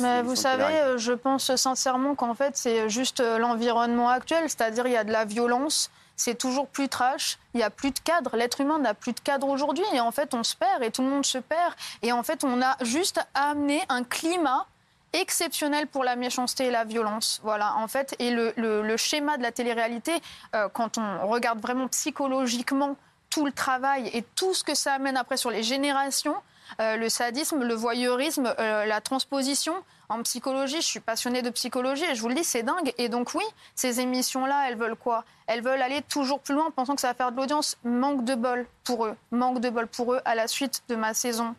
Mais 0.00 0.22
vous 0.22 0.36
savez, 0.36 0.98
je 0.98 1.12
pense 1.12 1.54
sincèrement 1.56 2.14
qu'en 2.14 2.34
fait, 2.34 2.56
c'est 2.56 2.88
juste 2.90 3.20
euh, 3.20 3.38
l'environnement 3.38 4.10
actuel, 4.10 4.42
c'est-à-dire 4.50 4.86
il 4.86 4.92
y 4.92 4.96
a 4.96 5.04
de 5.04 5.10
la 5.12 5.24
violence, 5.24 5.90
c'est 6.16 6.34
toujours 6.36 6.68
plus 6.68 6.88
trash, 6.88 7.38
il 7.54 7.58
n'y 7.58 7.62
a 7.62 7.70
plus 7.70 7.90
de 7.90 7.98
cadre. 7.98 8.36
L'être 8.36 8.60
humain 8.60 8.78
n'a 8.78 8.94
plus 8.94 9.12
de 9.14 9.20
cadre 9.20 9.48
aujourd'hui 9.48 9.84
et 9.94 10.00
en 10.00 10.10
fait, 10.12 10.34
on 10.34 10.42
se 10.44 10.54
perd 10.54 10.82
et 10.82 10.90
tout 10.90 11.02
le 11.02 11.08
monde 11.08 11.24
se 11.24 11.38
perd. 11.38 11.74
Et 12.02 12.12
en 12.12 12.22
fait, 12.22 12.44
on 12.44 12.60
a 12.62 12.76
juste 12.84 13.20
amené 13.34 13.80
un 13.88 14.04
climat 14.04 14.66
exceptionnel 15.14 15.86
pour 15.86 16.04
la 16.04 16.16
méchanceté 16.16 16.66
et 16.66 16.70
la 16.70 16.84
violence. 16.84 17.40
Voilà, 17.42 17.76
en 17.76 17.88
fait, 17.88 18.14
et 18.18 18.30
le, 18.30 18.96
schéma 18.96 19.36
de 19.38 19.42
la 19.42 19.52
télé-réalité, 19.52 20.12
euh, 20.54 20.68
quand 20.68 20.98
on 20.98 21.26
regarde 21.28 21.60
vraiment 21.60 21.88
psychologiquement 21.88 22.96
tout 23.30 23.46
le 23.46 23.52
travail 23.52 24.10
et 24.12 24.22
tout 24.36 24.54
ce 24.54 24.62
que 24.62 24.74
ça 24.74 24.94
amène 24.94 25.16
après 25.16 25.36
sur 25.36 25.50
les 25.50 25.62
générations, 25.62 26.36
euh, 26.80 26.96
le 26.96 27.08
sadisme, 27.08 27.62
le 27.62 27.74
voyeurisme, 27.74 28.54
euh, 28.58 28.84
la 28.84 29.00
transposition. 29.00 29.74
En 30.08 30.22
psychologie, 30.22 30.80
je 30.80 30.86
suis 30.86 31.00
passionnée 31.00 31.42
de 31.42 31.50
psychologie 31.50 32.04
et 32.04 32.14
je 32.14 32.20
vous 32.20 32.28
le 32.28 32.34
dis, 32.34 32.44
c'est 32.44 32.62
dingue. 32.62 32.92
Et 32.98 33.08
donc 33.08 33.34
oui, 33.34 33.44
ces 33.74 34.00
émissions-là, 34.00 34.68
elles 34.68 34.76
veulent 34.76 34.96
quoi? 34.96 35.24
Elles 35.46 35.62
veulent 35.62 35.82
aller 35.82 36.02
toujours 36.02 36.40
plus 36.40 36.54
loin, 36.54 36.70
pensant 36.70 36.94
que 36.94 37.00
ça 37.00 37.08
va 37.08 37.14
faire 37.14 37.32
de 37.32 37.36
l'audience. 37.36 37.76
Manque 37.84 38.24
de 38.24 38.34
bol 38.34 38.66
pour 38.84 39.06
eux. 39.06 39.16
Manque 39.30 39.60
de 39.60 39.70
bol 39.70 39.86
pour 39.86 40.14
eux 40.14 40.20
à 40.24 40.34
la 40.34 40.46
suite 40.46 40.82
de 40.88 40.96
ma 40.96 41.14
saison. 41.14 41.54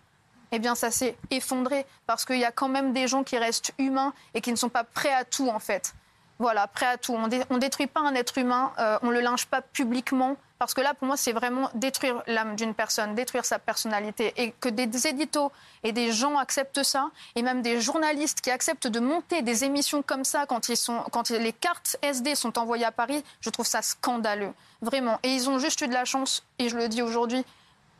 Eh 0.51 0.59
bien, 0.59 0.75
ça 0.75 0.91
s'est 0.91 1.17
effondré 1.31 1.85
parce 2.07 2.25
qu'il 2.25 2.37
y 2.37 2.45
a 2.45 2.51
quand 2.51 2.69
même 2.69 2.93
des 2.93 3.07
gens 3.07 3.23
qui 3.23 3.37
restent 3.37 3.71
humains 3.77 4.13
et 4.33 4.41
qui 4.41 4.51
ne 4.51 4.57
sont 4.57 4.69
pas 4.69 4.83
prêts 4.83 5.13
à 5.13 5.25
tout, 5.25 5.49
en 5.49 5.59
fait. 5.59 5.93
Voilà, 6.37 6.67
prêts 6.67 6.85
à 6.85 6.97
tout. 6.97 7.13
On 7.13 7.27
ne 7.27 7.59
détruit 7.59 7.87
pas 7.87 8.01
un 8.01 8.13
être 8.13 8.37
humain, 8.37 8.73
euh, 8.77 8.99
on 9.01 9.07
ne 9.07 9.13
le 9.13 9.21
linge 9.21 9.45
pas 9.45 9.61
publiquement. 9.61 10.35
Parce 10.57 10.73
que 10.73 10.81
là, 10.81 10.93
pour 10.93 11.07
moi, 11.07 11.17
c'est 11.17 11.33
vraiment 11.33 11.69
détruire 11.73 12.23
l'âme 12.27 12.55
d'une 12.55 12.73
personne, 12.73 13.13
détruire 13.13 13.43
sa 13.43 13.59
personnalité. 13.59 14.33
Et 14.37 14.51
que 14.51 14.69
des 14.69 15.07
éditos 15.07 15.51
et 15.83 15.91
des 15.91 16.11
gens 16.11 16.37
acceptent 16.37 16.83
ça, 16.83 17.09
et 17.35 17.41
même 17.41 17.61
des 17.61 17.81
journalistes 17.81 18.39
qui 18.39 18.51
acceptent 18.51 18.87
de 18.87 18.99
monter 18.99 19.41
des 19.41 19.65
émissions 19.65 20.01
comme 20.01 20.23
ça 20.23 20.45
quand, 20.45 20.69
ils 20.69 20.77
sont, 20.77 21.03
quand 21.11 21.29
les 21.29 21.51
cartes 21.51 21.97
SD 22.01 22.35
sont 22.35 22.57
envoyées 22.57 22.85
à 22.85 22.91
Paris, 22.91 23.23
je 23.41 23.49
trouve 23.49 23.67
ça 23.67 23.81
scandaleux. 23.81 24.53
Vraiment. 24.81 25.19
Et 25.23 25.29
ils 25.29 25.49
ont 25.49 25.59
juste 25.59 25.81
eu 25.81 25.87
de 25.87 25.93
la 25.93 26.05
chance, 26.05 26.45
et 26.57 26.69
je 26.69 26.77
le 26.77 26.87
dis 26.87 27.01
aujourd'hui, 27.01 27.45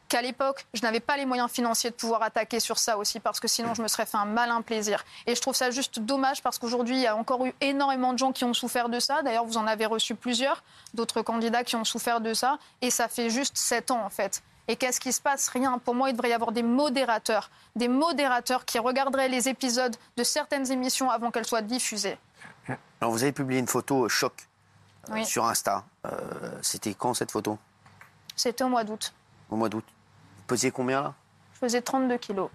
qu'à 0.07 0.21
l'époque, 0.21 0.65
je 0.73 0.81
n'avais 0.81 0.99
pas 0.99 1.17
les 1.17 1.25
moyens 1.25 1.49
financiers 1.49 1.89
de 1.89 1.95
pouvoir 1.95 2.21
attaquer 2.23 2.59
sur 2.59 2.77
ça 2.77 2.97
aussi, 2.97 3.19
parce 3.19 3.39
que 3.39 3.47
sinon, 3.47 3.73
je 3.73 3.81
me 3.81 3.87
serais 3.87 4.05
fait 4.05 4.17
un 4.17 4.25
malin 4.25 4.61
plaisir. 4.61 5.03
Et 5.25 5.35
je 5.35 5.41
trouve 5.41 5.55
ça 5.55 5.71
juste 5.71 5.99
dommage, 5.99 6.41
parce 6.41 6.59
qu'aujourd'hui, 6.59 6.95
il 6.97 7.01
y 7.01 7.07
a 7.07 7.15
encore 7.15 7.45
eu 7.45 7.53
énormément 7.61 8.13
de 8.13 8.17
gens 8.19 8.31
qui 8.31 8.43
ont 8.45 8.53
souffert 8.53 8.89
de 8.89 8.99
ça. 8.99 9.21
D'ailleurs, 9.23 9.45
vous 9.45 9.57
en 9.57 9.67
avez 9.67 9.85
reçu 9.85 10.15
plusieurs, 10.15 10.63
d'autres 10.93 11.21
candidats 11.21 11.63
qui 11.63 11.75
ont 11.75 11.83
souffert 11.85 12.21
de 12.21 12.33
ça. 12.33 12.59
Et 12.81 12.91
ça 12.91 13.07
fait 13.07 13.29
juste 13.29 13.57
sept 13.57 13.91
ans, 13.91 14.03
en 14.05 14.09
fait. 14.09 14.43
Et 14.67 14.75
qu'est-ce 14.75 14.99
qui 14.99 15.13
se 15.13 15.21
passe? 15.21 15.47
Rien. 15.49 15.77
Pour 15.77 15.93
moi, 15.93 16.09
il 16.09 16.13
devrait 16.13 16.29
y 16.29 16.33
avoir 16.33 16.51
des 16.51 16.63
modérateurs. 16.63 17.51
Des 17.75 17.87
modérateurs 17.87 18.65
qui 18.65 18.79
regarderaient 18.79 19.29
les 19.29 19.47
épisodes 19.47 19.95
de 20.17 20.23
certaines 20.23 20.71
émissions 20.71 21.09
avant 21.11 21.29
qu'elles 21.29 21.45
soient 21.45 21.61
diffusées. 21.61 22.17
Alors 22.99 23.11
vous 23.11 23.21
avez 23.21 23.31
publié 23.31 23.59
une 23.59 23.67
photo 23.67 24.05
euh, 24.05 24.09
choc 24.09 24.33
euh, 25.09 25.13
Oui. 25.13 25.25
sur 25.25 25.45
Insta. 25.45 25.83
Euh, 26.07 26.11
C'était 26.63 26.95
quand 26.95 27.13
cette 27.13 27.29
photo? 27.31 27.59
C'était 28.35 28.63
au 28.63 28.69
mois 28.69 28.83
d'août. 28.83 29.13
Au 29.51 29.55
mois 29.55 29.69
d'août. 29.69 29.85
Vous 30.45 30.49
pesiez 30.49 30.69
combien 30.69 31.01
là? 31.01 31.13
Je 31.55 31.59
faisais 31.59 31.81
32 31.81 32.17
kilos. 32.17 32.49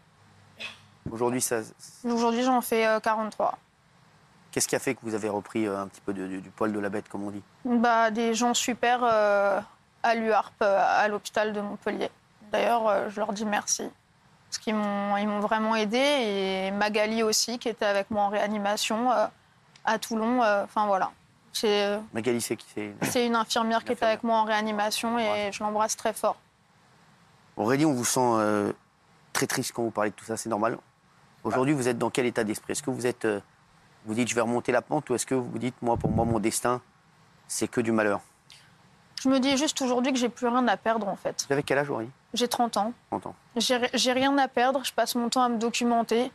Aujourd'hui, 1.11 1.41
ça... 1.41 1.57
Aujourd'hui, 2.05 2.45
j'en 2.45 2.61
fais 2.61 2.87
euh, 2.87 3.01
43. 3.01 3.59
qu'est-ce 4.53 4.69
qui 4.69 4.77
a 4.77 4.79
fait 4.79 4.95
que 4.95 5.01
vous 5.03 5.15
avez 5.15 5.29
repris 5.29 5.67
euh, 5.67 5.77
un 5.81 5.89
petit 5.89 6.01
peu 6.01 6.13
de- 6.13 6.29
du, 6.29 6.41
du 6.41 6.51
poil 6.51 6.73
de 6.73 6.79
la 6.79 6.89
bête, 6.89 7.09
comme 7.09 7.25
on 7.25 7.31
dit? 7.33 7.43
Bah, 7.65 8.13
des 8.13 8.33
gens 8.35 8.55
super 8.55 9.01
euh, 9.03 9.61
à 10.05 10.15
l'UARP, 10.15 10.53
euh, 10.63 10.79
à 11.03 11.09
l'hôpital 11.09 11.53
de 11.53 11.61
Montpellier. 11.61 12.11
D'ailleurs, 12.53 12.87
euh, 12.87 13.09
je 13.09 13.19
leur 13.19 13.33
dis 13.33 13.45
merci. 13.45 13.91
Parce 14.49 14.59
qu'ils 14.59 14.77
m'ont, 14.77 15.41
vraiment 15.41 15.75
aidé. 15.75 15.99
Et 15.99 16.71
Magali 16.71 17.25
aussi, 17.25 17.59
qui 17.59 17.69
était 17.69 17.87
avec 17.87 18.09
moi 18.13 18.23
en 18.23 18.29
réanimation 18.29 19.11
euh, 19.11 19.27
à 19.85 19.99
Toulon. 19.99 20.45
euh, 20.45 20.63
Enfin, 20.63 20.87
voilà. 20.87 21.11
C'est, 21.53 21.87
euh, 21.87 21.99
Magali, 22.13 22.41
c'est 22.41 22.55
qui? 22.57 22.67
C'est 22.73 22.95
c'est 23.03 23.27
une 23.27 23.35
infirmière 23.35 23.83
qui 23.85 23.91
était 23.93 24.05
avec 24.07 24.23
moi 24.23 24.37
en 24.39 24.45
réanimation 24.45 25.19
et 25.19 25.51
je 25.53 25.61
l'embrasse 25.65 25.97
très 25.97 26.13
fort. 26.13 26.37
Aurélie, 27.57 27.85
on 27.87 27.93
vous 27.93 28.05
sent 28.05 28.21
euh, 28.23 28.73
très 29.33 29.47
triste 29.47 29.73
quand 29.73 29.83
vous 29.83 29.91
parlez 29.91 30.11
de 30.11 30.15
tout 30.15 30.25
ça, 30.25 30.37
c'est 30.37 30.49
normal. 30.49 30.79
Aujourd'hui, 31.45 31.75
vous 31.75 31.89
êtes 31.89 31.99
dans 31.99 32.11
quel 32.11 32.27
état 32.27 32.45
d'esprit? 32.45 32.73
Est-ce 32.73 32.83
que 32.83 32.91
vous 32.91 33.07
êtes, 33.07 33.25
euh, 33.25 33.41
vous 34.05 34.15
dites 34.15 34.29
je 34.29 34.35
vais 34.35 34.41
remonter 34.41 34.73
la 34.73 34.83
pente 34.83 35.09
ou 35.11 35.15
est-ce 35.15 35.27
que 35.27 35.35
vous 35.35 35.59
dites 35.59 35.75
moi 35.83 35.97
pour 35.97 36.11
moi 36.11 36.25
mon 36.25 36.39
destin 36.39 36.81
c'est 37.49 37.69
que 37.69 37.81
du 37.81 37.93
malheur? 37.93 38.21
Je 39.23 39.29
me 39.29 39.39
dis 39.39 39.57
juste 39.57 39.81
aujourd'hui 39.83 40.13
que 40.13 40.19
j'ai 40.19 40.29
plus 40.31 40.47
rien 40.47 40.67
à 40.69 40.77
perdre 40.77 41.09
en 41.09 41.17
fait. 41.17 41.45
Vous 41.47 41.53
avez 41.53 41.63
quel 41.63 41.79
âge 41.79 41.91
Aurélie? 41.91 42.11
J'ai 42.33 42.49
30 42.49 42.77
ans. 42.79 42.93
30 43.11 43.27
ans. 43.27 43.35
J'ai 43.57 43.79
j'ai 43.93 44.13
rien 44.13 44.37
à 44.39 44.49
perdre. 44.49 44.83
Je 44.85 44.93
passe 44.95 45.15
mon 45.15 45.29
temps 45.29 45.43
à 45.43 45.49
me 45.49 45.59
documenter, 45.59 46.33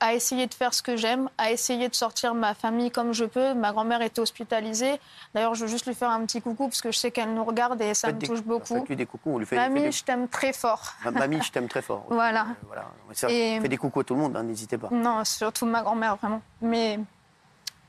à, 0.00 0.14
essayer 0.14 0.46
de 0.46 0.54
faire 0.54 0.72
ce 0.72 0.82
que 0.82 0.96
j'aime, 0.96 1.28
à 1.36 1.50
essayer 1.50 1.88
de 1.88 1.94
sortir 1.94 2.34
ma 2.34 2.54
famille 2.54 2.90
comme 2.90 3.12
je 3.12 3.24
peux. 3.24 3.52
Ma 3.54 3.72
grand-mère 3.72 4.00
était 4.02 4.20
hospitalisée. 4.20 4.98
D'ailleurs, 5.34 5.54
je 5.54 5.62
veux 5.64 5.70
juste 5.70 5.86
lui 5.86 5.94
faire 5.94 6.10
un 6.10 6.24
petit 6.24 6.40
coucou 6.40 6.68
parce 6.68 6.80
que 6.80 6.90
je 6.90 6.98
sais 6.98 7.10
qu'elle 7.10 7.34
nous 7.34 7.44
regarde 7.44 7.80
et 7.82 7.92
ça 7.94 8.08
me 8.08 8.12
des- 8.14 8.26
touche 8.26 8.42
beaucoup. 8.42 8.64
Faites-lui 8.78 8.96
des 8.96 9.06
coucous, 9.06 9.30
on 9.34 9.38
lui 9.38 9.46
fait, 9.46 9.56
Mamie, 9.56 9.82
des- 9.82 9.92
je 9.92 10.04
t'aime 10.04 10.26
très 10.28 10.52
fort. 10.52 10.92
Ma- 11.04 11.10
Mamie, 11.10 11.42
je 11.42 11.52
t'aime 11.52 11.68
très 11.68 11.82
fort. 11.82 12.06
Voilà. 12.10 12.42
Euh, 12.42 12.54
voilà. 12.66 12.84
Ça, 13.12 13.28
Et- 13.30 13.60
Faites 13.60 13.70
des 13.70 13.76
coucous 13.76 14.00
à 14.00 14.04
tout 14.04 14.14
le 14.14 14.20
monde, 14.20 14.36
hein, 14.36 14.42
n'hésitez 14.42 14.78
pas. 14.78 14.88
Non, 14.90 15.24
surtout 15.24 15.66
ma 15.66 15.82
grand-mère, 15.82 16.16
vraiment. 16.16 16.40
Mais 16.62 16.98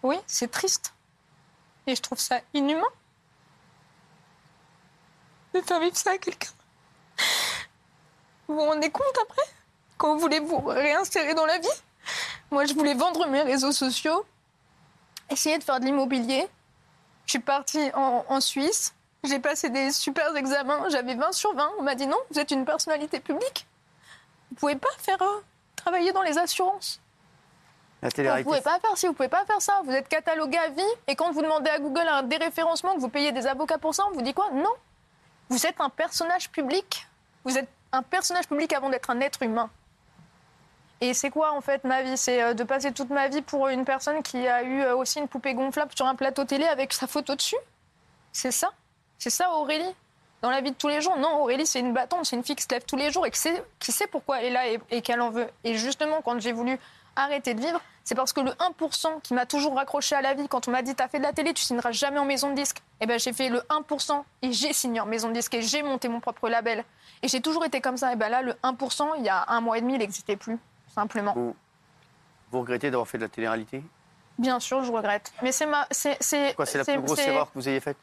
oui, 0.03 0.17
c'est 0.27 0.51
triste. 0.51 0.93
Et 1.87 1.95
je 1.95 2.01
trouve 2.01 2.19
ça 2.19 2.39
inhumain 2.53 2.83
de 5.55 5.61
faire 5.61 5.79
vivre 5.79 5.95
ça 5.97 6.11
à 6.11 6.17
quelqu'un. 6.17 6.49
Vous 8.47 8.55
vous 8.55 8.61
rendez 8.65 8.89
compte 8.89 9.15
après? 9.23 9.41
Quand 9.99 10.13
vous 10.13 10.19
voulez 10.19 10.39
vous 10.39 10.61
réinsérer 10.65 11.33
dans 11.33 11.45
la 11.45 11.57
vie? 11.57 11.67
Moi, 12.51 12.63
je 12.63 12.73
voulais 12.73 12.93
vendre 12.93 13.27
mes 13.27 13.41
réseaux 13.41 13.73
sociaux, 13.73 14.25
essayer 15.29 15.57
de 15.57 15.63
faire 15.63 15.81
de 15.81 15.85
l'immobilier. 15.85 16.47
Je 17.25 17.31
suis 17.31 17.39
partie 17.39 17.91
en, 17.93 18.23
en 18.27 18.39
Suisse. 18.39 18.95
J'ai 19.25 19.39
passé 19.39 19.69
des 19.69 19.91
super 19.91 20.33
examens. 20.37 20.87
J'avais 20.87 21.15
20 21.15 21.33
sur 21.33 21.53
20. 21.53 21.71
On 21.79 21.83
m'a 21.83 21.95
dit 21.95 22.07
non, 22.07 22.17
vous 22.31 22.39
êtes 22.39 22.49
une 22.51 22.63
personnalité 22.63 23.19
publique. 23.19 23.67
Vous 24.49 24.55
pouvez 24.55 24.77
pas 24.77 24.87
faire 24.99 25.21
euh, 25.21 25.43
travailler 25.75 26.13
dans 26.13 26.21
les 26.23 26.37
assurances. 26.37 27.01
La 28.01 28.07
Vous 28.07 28.15
télé-réalité, 28.15 28.49
pouvez 28.49 28.61
pas 28.61 28.79
faire 28.79 28.97
ci, 28.97 29.05
vous 29.07 29.13
pouvez 29.13 29.27
pas 29.27 29.43
faire 29.43 29.61
ça. 29.61 29.81
Vous 29.83 29.91
êtes 29.91 30.07
catalogué 30.07 30.57
à 30.57 30.69
vie 30.69 30.81
et 31.07 31.17
quand 31.17 31.33
vous 31.33 31.41
demandez 31.41 31.69
à 31.69 31.77
Google 31.77 32.07
un 32.07 32.23
déréférencement, 32.23 32.95
que 32.95 33.01
vous 33.01 33.09
payez 33.09 33.33
des 33.33 33.45
avocats 33.47 33.77
pour 33.77 33.93
ça, 33.93 34.05
on 34.09 34.11
vous 34.13 34.21
dit 34.21 34.33
quoi? 34.33 34.49
Non. 34.51 34.73
Vous 35.49 35.65
êtes 35.65 35.81
un 35.81 35.89
personnage 35.89 36.49
public. 36.49 37.05
Vous 37.43 37.57
êtes 37.57 37.67
un 37.91 38.01
personnage 38.01 38.47
public 38.47 38.71
avant 38.71 38.89
d'être 38.89 39.09
un 39.09 39.19
être 39.19 39.43
humain. 39.43 39.69
Et 41.01 41.13
c'est 41.13 41.29
quoi 41.29 41.53
en 41.53 41.61
fait 41.61 41.83
ma 41.83 42.01
vie? 42.01 42.17
C'est 42.17 42.41
euh, 42.41 42.53
de 42.53 42.63
passer 42.63 42.91
toute 42.91 43.09
ma 43.09 43.27
vie 43.27 43.41
pour 43.41 43.67
une 43.69 43.85
personne 43.85 44.21
qui 44.21 44.47
a 44.47 44.63
eu 44.63 44.81
euh, 44.81 44.95
aussi 44.95 45.19
une 45.19 45.27
poupée 45.27 45.53
gonflable 45.53 45.91
sur 45.95 46.05
un 46.05 46.15
plateau 46.15 46.43
télé 46.43 46.65
avec 46.65 46.93
sa 46.93 47.07
photo 47.07 47.35
dessus? 47.35 47.55
C'est 48.33 48.51
ça? 48.51 48.71
C'est 49.17 49.29
ça 49.29 49.51
Aurélie? 49.51 49.95
Dans 50.41 50.49
la 50.49 50.61
vie 50.61 50.71
de 50.71 50.75
tous 50.75 50.87
les 50.87 51.01
jours? 51.01 51.17
Non, 51.17 51.41
Aurélie 51.41 51.65
c'est 51.65 51.79
une 51.79 51.93
battante, 51.93 52.25
c'est 52.25 52.35
une 52.35 52.43
fille 52.43 52.55
qui 52.55 52.63
se 52.63 52.69
lève 52.69 52.83
tous 52.85 52.97
les 52.97 53.11
jours 53.11 53.25
et 53.25 53.31
qui 53.31 53.39
sait, 53.91 54.07
pourquoi 54.07 54.41
elle 54.41 54.47
est 54.47 54.51
là 54.51 54.67
et, 54.67 54.79
et 54.91 55.01
qu'elle 55.01 55.21
en 55.21 55.29
veut. 55.29 55.47
Et 55.63 55.75
justement 55.75 56.21
quand 56.21 56.39
j'ai 56.39 56.51
voulu 56.51 56.77
arrêter 57.15 57.53
de 57.53 57.61
vivre, 57.61 57.81
c'est 58.03 58.15
parce 58.15 58.33
que 58.33 58.41
le 58.41 58.51
1% 58.51 59.21
qui 59.21 59.33
m'a 59.33 59.45
toujours 59.45 59.75
raccroché 59.75 60.15
à 60.15 60.21
la 60.21 60.33
vie, 60.33 60.47
quand 60.47 60.67
on 60.67 60.71
m'a 60.71 60.81
dit 60.81 60.95
t'as 60.95 61.07
fait 61.07 61.19
de 61.19 61.23
la 61.23 61.31
télé, 61.31 61.53
tu 61.53 61.63
signeras 61.63 61.91
jamais 61.91 62.17
en 62.17 62.25
maison 62.25 62.49
de 62.49 62.55
disque, 62.55 62.81
et 63.01 63.05
ben 63.05 63.19
j'ai 63.19 63.33
fait 63.33 63.49
le 63.49 63.59
1% 63.69 64.23
et 64.41 64.51
j'ai 64.51 64.73
signé 64.73 64.99
en 64.99 65.05
maison 65.05 65.29
de 65.29 65.33
disque 65.33 65.53
et 65.53 65.61
j'ai 65.61 65.83
monté 65.83 66.07
mon 66.07 66.19
propre 66.19 66.49
label. 66.49 66.83
Et 67.21 67.27
j'ai 67.27 67.41
toujours 67.41 67.65
été 67.65 67.81
comme 67.81 67.97
ça. 67.97 68.11
Et 68.13 68.15
ben 68.15 68.29
là, 68.29 68.41
le 68.41 68.53
1%, 68.63 69.11
il 69.17 69.25
y 69.25 69.29
a 69.29 69.45
un 69.49 69.61
mois 69.61 69.77
et 69.77 69.81
demi, 69.81 69.93
il 69.93 69.99
n'existait 69.99 70.37
plus, 70.37 70.57
simplement. 70.89 71.33
vous, 71.33 71.55
vous 72.51 72.59
regrettez 72.59 72.91
d'avoir 72.91 73.07
fait 73.07 73.17
de 73.17 73.23
la 73.23 73.29
télé-réalité? 73.29 73.83
Bien 74.37 74.59
sûr, 74.59 74.83
je 74.83 74.91
regrette. 74.91 75.33
Mais 75.43 75.51
c'est 75.51 75.65
ma. 75.65 75.85
C'est, 75.91 76.17
c'est, 76.21 76.55
Quoi, 76.55 76.65
c'est 76.65 76.77
la 76.77 76.85
plus 76.85 77.01
grosse 77.01 77.19
erreur 77.19 77.47
que 77.51 77.59
vous 77.59 77.67
ayez 77.67 77.79
faite? 77.79 77.97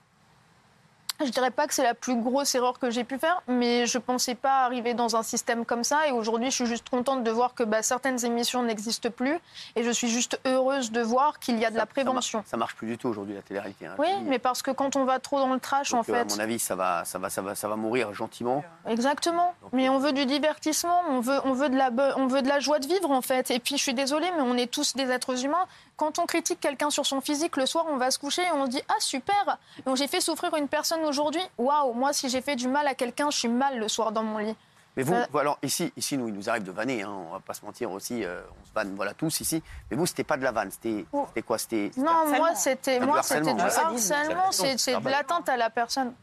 Je 1.24 1.31
dirais 1.31 1.50
pas 1.50 1.66
que 1.66 1.74
c'est 1.74 1.83
la 1.83 1.94
plus 1.94 2.14
grosse 2.16 2.55
erreur 2.55 2.79
que 2.79 2.90
j'ai 2.90 3.05
pu 3.05 3.18
faire, 3.18 3.42
mais 3.48 3.87
je 3.87 3.98
pensais 3.98 4.35
pas 4.35 4.64
arriver 4.64 4.92
dans 4.94 5.16
un 5.16 5.22
système 5.22 5.64
comme 5.64 5.83
ça. 5.85 6.07
Et 6.09 6.12
aujourd'hui, 6.12 6.50
je 6.50 6.57
suis 6.57 6.66
juste 6.66 6.88
contente 6.90 7.24
de 7.24 7.31
voir 7.31 7.55
que 7.55 7.62
bah, 7.62 7.83
certaines 7.83 8.22
émissions 8.24 8.62
n'existent 8.62 9.11
plus. 9.11 9.38
Et 9.76 9.83
je 9.83 9.90
suis 9.90 10.09
juste 10.09 10.38
heureuse 10.46 10.92
de 10.92 11.00
voir 11.00 11.38
qu'il 11.38 11.59
y 11.59 11.64
a 11.64 11.70
de 11.70 11.74
Ça- 11.74 11.81
la 11.81 11.83
ça 11.83 11.87
prévention. 11.87 12.38
marche, 12.40 12.50
ça 12.50 12.57
marche 12.57 12.74
plus 12.76 12.87
du 12.87 12.98
tout 12.98 13.09
aujourd'hui 13.09 13.35
la 13.35 13.42
télé-réalité. 13.42 13.87
hein. 13.87 13.94
Oui, 13.98 14.09
mais 14.26 14.38
parce 14.38 14.62
que 14.62 14.70
quand 14.70 14.94
on 14.96 15.05
va 15.05 15.18
trop 15.18 15.38
dans 15.38 15.52
le 15.52 15.61
trash, 15.61 15.90
donc, 15.90 16.07
en 16.09 16.12
euh, 16.12 16.14
fait. 16.24 16.33
À 16.33 16.37
mon 16.37 16.40
avis, 16.40 16.59
ça 16.59 16.74
va, 16.76 17.05
ça 17.05 17.18
va, 17.18 17.31
ça 17.31 17.40
va, 17.42 17.55
ça 17.55 17.68
va 17.68 17.76
mourir 17.76 18.12
gentiment. 18.12 18.62
Exactement. 18.87 19.55
Donc, 19.62 19.72
Mais 19.72 19.88
euh, 19.88 19.92
on 19.92 19.98
veut 19.98 20.12
du 20.12 20.26
divertissement, 20.26 21.00
on 21.09 21.20
veut, 21.20 21.38
on, 21.44 21.52
veut 21.52 21.68
de 21.70 21.76
la, 21.76 21.90
on 22.16 22.26
veut 22.26 22.42
de 22.42 22.48
la 22.48 22.61
joie 22.61 22.79
de 22.79 22.87
vivre 22.87 23.11
en 23.11 23.22
fait. 23.22 23.50
Et 23.50 23.59
puis 23.59 23.76
je 23.79 23.83
suis 23.83 23.94
désolée, 23.94 24.31
mais 24.37 24.42
on 24.42 24.57
est 24.57 24.70
tous 24.70 24.94
des 24.94 25.11
êtres 25.11 25.44
humains. 25.44 25.66
Quand 25.96 26.18
on 26.18 26.26
critique 26.26 26.61
quelqu'un 26.61 26.90
sur 26.90 27.06
son 27.06 27.20
physique, 27.20 27.56
le 27.56 27.64
soir 27.66 27.87
on 27.88 27.96
va 27.96 28.11
se 28.11 28.18
coucher 28.18 28.42
et 28.42 28.50
on 28.52 28.66
se 28.66 28.70
dit 28.70 28.82
Ah 28.88 28.94
super 29.00 29.59
j'ai 29.94 30.09
fait 30.09 30.20
souffrir 30.20 30.54
une 30.56 30.68
personne 30.68 31.00
aujourd'hui. 31.04 31.40
Waouh, 31.59 31.92
moi 31.94 32.12
si 32.12 32.28
j'ai 32.28 32.42
fait 32.42 32.56
du 32.56 32.68
mal 32.68 32.87
à 32.87 32.94
quelqu'un, 32.94 33.30
je 33.30 33.38
suis 33.38 33.48
mal 33.48 33.78
le 33.78 33.88
soir 33.88 34.12
dans 34.12 34.22
mon 34.22 34.38
lit. 34.38 34.56
Mais 34.96 35.02
vous, 35.02 35.12
Euh, 35.14 35.38
alors 35.38 35.59
ici, 35.62 35.92
ici, 35.96 36.16
nous, 36.16 36.28
il 36.28 36.32
nous 36.35 36.48
arrive 36.48 36.62
de 36.62 36.70
vanner, 36.72 37.02
hein, 37.02 37.11
on 37.28 37.32
va 37.32 37.40
pas 37.40 37.52
se 37.52 37.62
mentir 37.66 37.90
aussi, 37.92 38.24
euh, 38.24 38.40
on 38.62 38.66
se 38.66 38.72
vanne, 38.72 38.94
voilà, 38.96 39.12
tous 39.12 39.40
ici. 39.42 39.62
Mais 39.90 39.96
vous, 39.98 40.06
c'était 40.06 40.24
pas 40.24 40.38
de 40.38 40.42
la 40.42 40.52
vanne, 40.52 40.70
c'était 40.70 41.04
Oh. 41.12 41.26
quoi? 41.46 41.59
C'était 41.59 41.90
Non, 41.98 42.06
harcèlement. 42.09 42.38
moi 42.38 42.54
c'était 42.54 42.98
du 43.00 43.06
moi 43.06 43.18
harcèlement, 43.18 43.50
c'était 43.50 43.54
du 43.56 43.92
harcèlement, 43.92 44.52
c'est 44.52 44.78
c'est 44.78 44.98
de 45.00 45.09
l'atteinte 45.11 45.48
à 45.50 45.56
la 45.59 45.68
personne. 45.68 46.14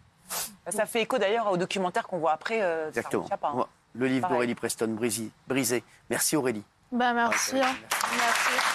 Ça 0.70 0.86
fait 0.88 1.02
écho 1.02 1.20
d'ailleurs 1.20 1.52
au 1.52 1.58
documentaire 1.58 2.08
qu'on 2.08 2.18
voit 2.18 2.32
après. 2.32 2.60
euh, 2.64 2.88
Exactement. 2.90 3.28
Chapa, 3.28 3.50
hein. 3.56 3.66
Le 3.94 4.08
livre 4.08 4.28
d'Aurélie 4.28 4.56
Preston, 4.56 4.88
Brisé. 4.88 5.30
Brisé. 5.48 5.84
Merci 6.10 6.36
Aurélie. 6.36 6.64
Ben 6.92 7.14
merci. 7.14 7.54
Ouais, 7.56 7.62
hein. 7.62 7.76
Merci. 8.18 8.73